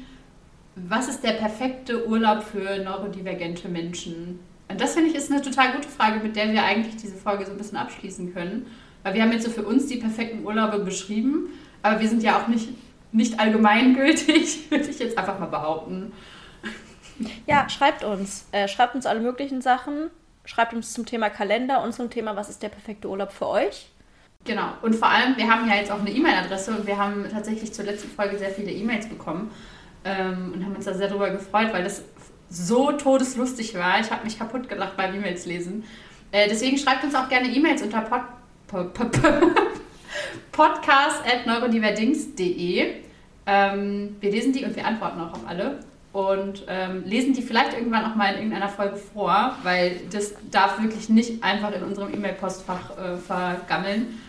[0.76, 4.40] was ist der perfekte Urlaub für neurodivergente Menschen?
[4.72, 7.46] Und das finde ich ist eine total gute Frage, mit der wir eigentlich diese Folge
[7.46, 8.68] so ein bisschen abschließen können.
[9.04, 11.50] Weil wir haben jetzt so für uns die perfekten Urlaube beschrieben,
[11.82, 12.70] aber wir sind ja auch nicht,
[13.12, 16.14] nicht allgemeingültig, würde ich jetzt einfach mal behaupten.
[17.46, 18.46] Ja, schreibt uns.
[18.52, 20.10] Äh, schreibt uns alle möglichen Sachen.
[20.46, 23.92] Schreibt uns zum Thema Kalender und zum Thema, was ist der perfekte Urlaub für euch.
[24.44, 24.74] Genau.
[24.82, 27.86] Und vor allem, wir haben ja jetzt auch eine E-Mail-Adresse und wir haben tatsächlich zur
[27.86, 29.52] letzten Folge sehr viele E-Mails bekommen
[30.04, 32.04] ähm, und haben uns da sehr darüber gefreut, weil das
[32.52, 34.02] so todeslustig war.
[34.02, 35.86] Ich habe mich kaputt gelacht beim E-Mails lesen.
[36.32, 38.22] Äh, deswegen schreibt uns auch gerne E-Mails unter pod,
[38.68, 39.12] pod, pod,
[40.52, 42.96] podcast.neurodiverdings.de.
[43.46, 45.80] Ähm, wir lesen die und wir antworten auch auf alle
[46.14, 50.80] und ähm, lesen die vielleicht irgendwann auch mal in irgendeiner Folge vor, weil das darf
[50.82, 54.20] wirklich nicht einfach in unserem E-Mail-Postfach äh, vergammeln.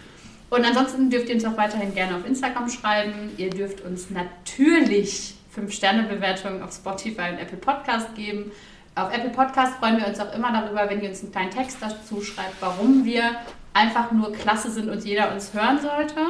[0.49, 3.31] Und ansonsten dürft ihr uns auch weiterhin gerne auf Instagram schreiben.
[3.37, 8.51] Ihr dürft uns natürlich 5-Sterne-Bewertungen auf Spotify und Apple Podcast geben.
[8.95, 11.79] Auf Apple Podcast freuen wir uns auch immer darüber, wenn ihr uns einen kleinen Text
[11.81, 13.37] dazu schreibt, warum wir
[13.73, 16.21] einfach nur klasse sind und jeder uns hören sollte.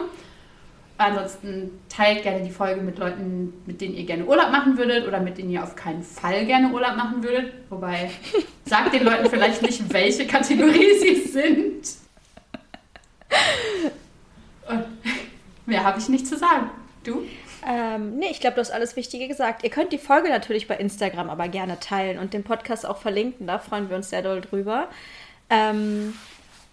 [0.99, 5.20] Ansonsten teilt gerne die Folge mit Leuten, mit denen ihr gerne Urlaub machen würdet oder
[5.20, 7.53] mit denen ihr auf keinen Fall gerne Urlaub machen würdet.
[7.70, 8.11] Wobei,
[8.64, 11.89] sagt den Leuten vielleicht nicht, welche Kategorie sie sind.
[14.68, 14.85] Und
[15.66, 16.70] mehr habe ich nicht zu sagen.
[17.05, 17.23] Du?
[17.67, 19.65] Ähm, nee, ich glaube, du hast alles Wichtige gesagt.
[19.65, 23.47] Ihr könnt die Folge natürlich bei Instagram aber gerne teilen und den Podcast auch verlinken.
[23.47, 24.89] Da freuen wir uns sehr doll drüber.
[25.51, 26.15] Ähm,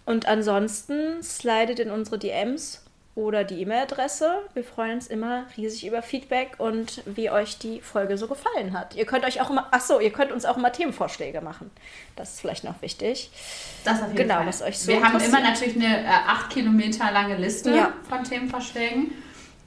[0.05, 2.83] und ansonsten slidet in unsere DMs
[3.15, 4.31] oder die E-Mail-Adresse.
[4.53, 8.95] Wir freuen uns immer riesig über Feedback und wie euch die Folge so gefallen hat.
[8.95, 11.69] Ihr könnt euch auch immer, ach so, ihr könnt uns auch immer Themenvorschläge machen.
[12.15, 13.29] Das ist vielleicht noch wichtig.
[13.83, 14.47] Das auf jeden genau, Fall.
[14.47, 17.93] was euch so Wir haben immer natürlich eine äh, acht Kilometer lange Liste ja.
[18.07, 19.11] von Themenvorschlägen.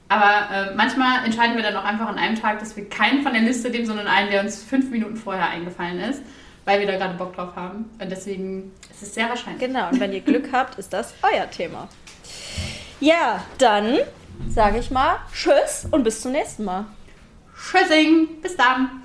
[0.09, 3.33] Aber äh, manchmal entscheiden wir dann auch einfach an einem Tag, dass wir keinen von
[3.33, 6.21] der Liste nehmen, sondern einen, der uns fünf Minuten vorher eingefallen ist,
[6.65, 7.89] weil wir da gerade Bock drauf haben.
[7.99, 9.65] Und deswegen ist es sehr wahrscheinlich.
[9.65, 11.87] Genau, und wenn ihr Glück habt, ist das euer Thema.
[12.99, 13.99] Ja, dann
[14.49, 16.85] sage ich mal Tschüss und bis zum nächsten Mal.
[17.55, 19.03] Tschüssing, bis dann.